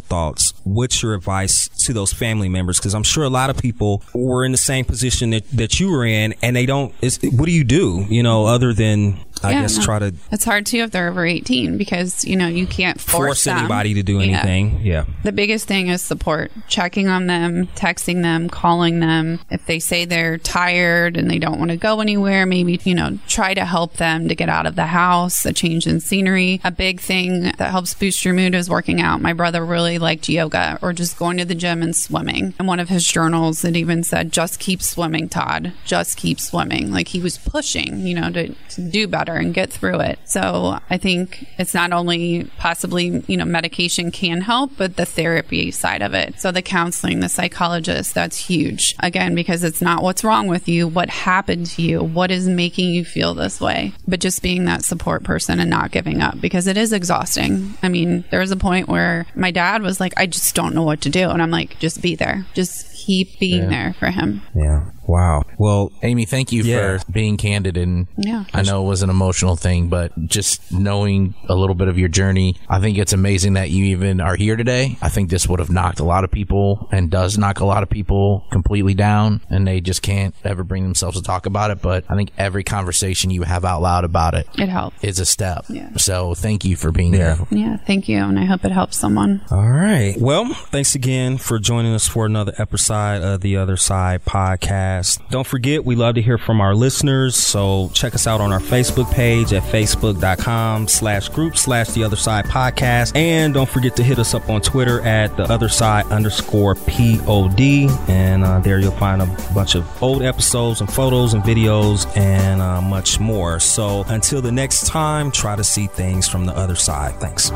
thoughts, 0.00 0.52
what's 0.64 1.02
your 1.02 1.14
advice 1.14 1.68
to 1.86 1.94
those 1.94 2.12
family 2.12 2.50
members? 2.50 2.78
Because 2.78 2.92
I'm 2.92 3.02
sure 3.02 3.24
a 3.24 3.30
lot 3.30 3.48
of 3.48 3.56
people 3.56 4.02
were 4.12 4.44
in 4.44 4.52
the 4.52 4.58
same 4.58 4.84
position 4.84 5.30
that, 5.30 5.50
that 5.52 5.80
you 5.80 5.90
were 5.90 6.04
in 6.04 6.34
and 6.42 6.54
they 6.54 6.66
don't, 6.66 6.92
what 7.32 7.46
do 7.46 7.52
you 7.52 7.64
do, 7.64 8.04
you 8.10 8.22
know, 8.22 8.44
other 8.44 8.74
than, 8.74 9.18
I 9.42 9.52
Yeah, 9.52 9.60
guess, 9.62 9.76
no. 9.78 9.84
try 9.84 9.98
to 9.98 10.14
It's 10.32 10.44
hard 10.44 10.66
too 10.66 10.78
if 10.78 10.90
they're 10.90 11.08
over 11.08 11.24
18 11.26 11.76
because, 11.78 12.24
you 12.24 12.36
know, 12.36 12.46
you 12.48 12.66
can't 12.66 13.00
force, 13.00 13.44
force 13.44 13.46
anybody 13.46 13.94
to 13.94 14.02
do 14.02 14.20
anything? 14.20 14.80
Yeah. 14.82 15.04
The 15.24 15.32
biggest 15.32 15.66
thing 15.68 15.88
is 15.88 16.02
support. 16.02 16.50
Checking 16.68 17.08
on 17.08 17.26
them, 17.26 17.66
texting 17.76 18.22
them, 18.22 18.48
calling 18.48 19.00
them. 19.00 19.38
If 19.50 19.66
they 19.66 19.78
say 19.78 20.04
they're 20.04 20.38
tired 20.38 21.16
and 21.16 21.30
they 21.30 21.38
don't 21.38 21.58
want 21.58 21.70
to 21.70 21.76
go 21.76 22.00
anywhere, 22.00 22.46
maybe, 22.46 22.80
you 22.84 22.94
know, 22.94 23.18
try 23.28 23.54
to 23.54 23.64
help 23.64 23.94
them 23.94 24.28
to 24.28 24.34
get 24.34 24.48
out 24.48 24.66
of 24.66 24.74
the 24.76 24.86
house, 24.86 25.44
a 25.44 25.52
change 25.52 25.86
in 25.86 26.00
scenery. 26.00 26.60
A 26.64 26.70
big 26.70 27.00
thing 27.00 27.42
that 27.42 27.70
helps 27.70 27.94
boost 27.94 28.24
your 28.24 28.34
mood 28.34 28.54
is 28.54 28.70
working 28.70 29.00
out. 29.00 29.20
My 29.20 29.32
brother 29.32 29.64
really 29.64 29.98
liked 29.98 30.28
yoga 30.28 30.78
or 30.82 30.92
just 30.92 31.18
going 31.18 31.36
to 31.38 31.44
the 31.44 31.54
gym 31.54 31.82
and 31.82 31.94
swimming. 31.94 32.54
And 32.58 32.66
one 32.66 32.80
of 32.80 32.88
his 32.88 33.04
journals, 33.04 33.64
it 33.64 33.76
even 33.76 34.02
said, 34.02 34.32
just 34.32 34.58
keep 34.58 34.80
swimming, 34.82 35.28
Todd. 35.28 35.72
Just 35.84 36.16
keep 36.16 36.40
swimming. 36.40 36.90
Like 36.90 37.08
he 37.08 37.20
was 37.20 37.38
pushing, 37.38 38.06
you 38.06 38.14
know, 38.14 38.30
to, 38.30 38.54
to 38.70 38.80
do 38.90 39.06
better 39.06 39.25
and 39.34 39.54
get 39.54 39.72
through 39.72 40.00
it. 40.00 40.18
So 40.24 40.78
I 40.88 40.98
think 40.98 41.46
it's 41.58 41.74
not 41.74 41.92
only 41.92 42.44
possibly, 42.58 43.24
you 43.26 43.36
know, 43.36 43.44
medication 43.44 44.10
can 44.10 44.40
help, 44.40 44.72
but 44.76 44.96
the 44.96 45.06
therapy 45.06 45.70
side 45.70 46.02
of 46.02 46.14
it. 46.14 46.38
So 46.40 46.52
the 46.52 46.62
counseling, 46.62 47.20
the 47.20 47.28
psychologist, 47.28 48.14
that's 48.14 48.36
huge. 48.36 48.94
Again, 49.00 49.34
because 49.34 49.64
it's 49.64 49.82
not 49.82 50.02
what's 50.02 50.24
wrong 50.24 50.46
with 50.46 50.68
you, 50.68 50.88
what 50.88 51.10
happened 51.10 51.66
to 51.66 51.82
you, 51.82 52.02
what 52.02 52.30
is 52.30 52.48
making 52.48 52.90
you 52.90 53.04
feel 53.04 53.34
this 53.34 53.60
way, 53.60 53.92
but 54.06 54.20
just 54.20 54.42
being 54.42 54.64
that 54.64 54.84
support 54.84 55.24
person 55.24 55.60
and 55.60 55.70
not 55.70 55.90
giving 55.90 56.20
up 56.20 56.40
because 56.40 56.66
it 56.66 56.76
is 56.76 56.92
exhausting. 56.92 57.74
I 57.82 57.88
mean, 57.88 58.24
there 58.30 58.40
was 58.40 58.50
a 58.50 58.56
point 58.56 58.88
where 58.88 59.26
my 59.34 59.50
dad 59.50 59.82
was 59.82 60.00
like, 60.00 60.14
I 60.16 60.26
just 60.26 60.54
don't 60.54 60.74
know 60.74 60.82
what 60.82 61.00
to 61.02 61.10
do. 61.10 61.30
And 61.30 61.42
I'm 61.42 61.50
like, 61.50 61.78
just 61.78 62.02
be 62.02 62.14
there. 62.14 62.46
Just 62.54 62.95
keep 63.06 63.38
being 63.38 63.68
there 63.68 63.94
for 63.98 64.10
him. 64.10 64.42
Yeah. 64.54 64.90
Wow. 65.06 65.44
Well, 65.56 65.92
Amie, 66.02 66.24
thank 66.24 66.50
you 66.50 66.64
Yeah. 66.64 66.98
for 66.98 67.12
being 67.12 67.36
candid. 67.36 67.76
And 67.76 68.08
Yeah. 68.16 68.42
I 68.52 68.62
know 68.62 68.84
it 68.84 68.88
was 68.88 69.02
an 69.02 69.10
emotional 69.10 69.54
thing, 69.54 69.86
but 69.88 70.10
just 70.26 70.72
knowing 70.72 71.34
a 71.48 71.54
little 71.54 71.76
bit 71.76 71.86
of 71.86 71.96
your 71.96 72.08
journey, 72.08 72.56
I 72.68 72.80
think 72.80 72.98
it's 72.98 73.12
amazing 73.12 73.52
that 73.52 73.70
you 73.70 73.84
even 73.84 74.20
are 74.20 74.34
here 74.34 74.56
today. 74.56 74.98
I 75.00 75.08
think 75.08 75.30
this 75.30 75.48
would 75.48 75.60
have 75.60 75.70
knocked 75.70 76.00
a 76.00 76.04
lot 76.04 76.24
of 76.24 76.32
people 76.32 76.88
and 76.90 77.08
does 77.08 77.38
knock 77.38 77.60
a 77.60 77.64
lot 77.64 77.84
of 77.84 77.88
people 77.88 78.44
completely 78.50 78.94
down, 78.94 79.42
and 79.48 79.64
they 79.64 79.80
just 79.80 80.02
can't 80.02 80.34
ever 80.44 80.64
bring 80.64 80.82
themselves 80.82 81.16
to 81.16 81.22
talk 81.22 81.46
about 81.46 81.70
it. 81.70 81.80
But 81.80 82.02
I 82.08 82.16
think 82.16 82.32
every 82.36 82.64
conversation 82.64 83.30
you 83.30 83.42
have 83.44 83.64
out 83.64 83.82
loud 83.82 84.04
about 84.04 84.34
it 84.34 84.48
It 84.58 84.68
helps. 84.68 84.96
It's 85.02 85.20
a 85.20 85.26
step. 85.26 85.66
Yeah. 85.68 85.90
So 85.98 86.34
thank 86.34 86.64
you 86.64 86.74
for 86.74 86.90
being 86.90 87.14
Yeah. 87.14 87.36
here. 87.36 87.46
Yeah. 87.50 87.76
Thank 87.86 88.08
you. 88.08 88.18
And 88.18 88.40
I 88.40 88.44
hope 88.44 88.64
it 88.64 88.72
helps 88.72 88.96
someone. 88.96 89.42
All 89.52 89.68
right. 89.70 90.16
Well, 90.20 90.52
thanks 90.72 90.96
again 90.96 91.36
for 91.38 91.60
joining 91.60 91.94
us 91.94 92.08
for 92.08 92.26
another 92.26 92.52
episode 92.58 92.95
of 92.96 93.40
the 93.40 93.56
Other 93.56 93.76
Side 93.76 94.24
podcast. 94.24 95.20
Don't 95.30 95.46
forget, 95.46 95.84
we 95.84 95.94
love 95.94 96.14
to 96.14 96.22
hear 96.22 96.38
from 96.38 96.60
our 96.60 96.74
listeners. 96.74 97.36
So 97.36 97.90
check 97.92 98.14
us 98.14 98.26
out 98.26 98.40
on 98.40 98.52
our 98.52 98.60
Facebook 98.60 99.12
page 99.12 99.52
at 99.52 99.62
facebook.com 99.62 100.88
slash 100.88 101.28
group 101.28 101.56
slash 101.56 101.88
the 101.90 102.04
other 102.04 102.16
side 102.16 102.46
podcast. 102.46 103.14
And 103.14 103.54
don't 103.54 103.68
forget 103.68 103.96
to 103.96 104.02
hit 104.02 104.18
us 104.18 104.34
up 104.34 104.48
on 104.48 104.60
Twitter 104.60 105.00
at 105.02 105.36
the 105.36 105.44
other 105.44 105.68
side 105.68 106.06
underscore 106.06 106.74
pod. 106.74 107.60
And 107.60 108.44
uh, 108.44 108.60
there 108.60 108.78
you'll 108.78 108.92
find 108.92 109.22
a 109.22 109.26
bunch 109.54 109.74
of 109.74 110.02
old 110.02 110.22
episodes 110.22 110.80
and 110.80 110.92
photos 110.92 111.34
and 111.34 111.42
videos 111.42 112.06
and 112.16 112.60
uh, 112.60 112.80
much 112.80 113.20
more. 113.20 113.60
So 113.60 114.04
until 114.08 114.40
the 114.40 114.52
next 114.52 114.86
time, 114.86 115.30
try 115.30 115.56
to 115.56 115.64
see 115.64 115.86
things 115.86 116.28
from 116.28 116.46
the 116.46 116.56
other 116.56 116.76
side. 116.76 117.14
Thanks. 117.20 117.50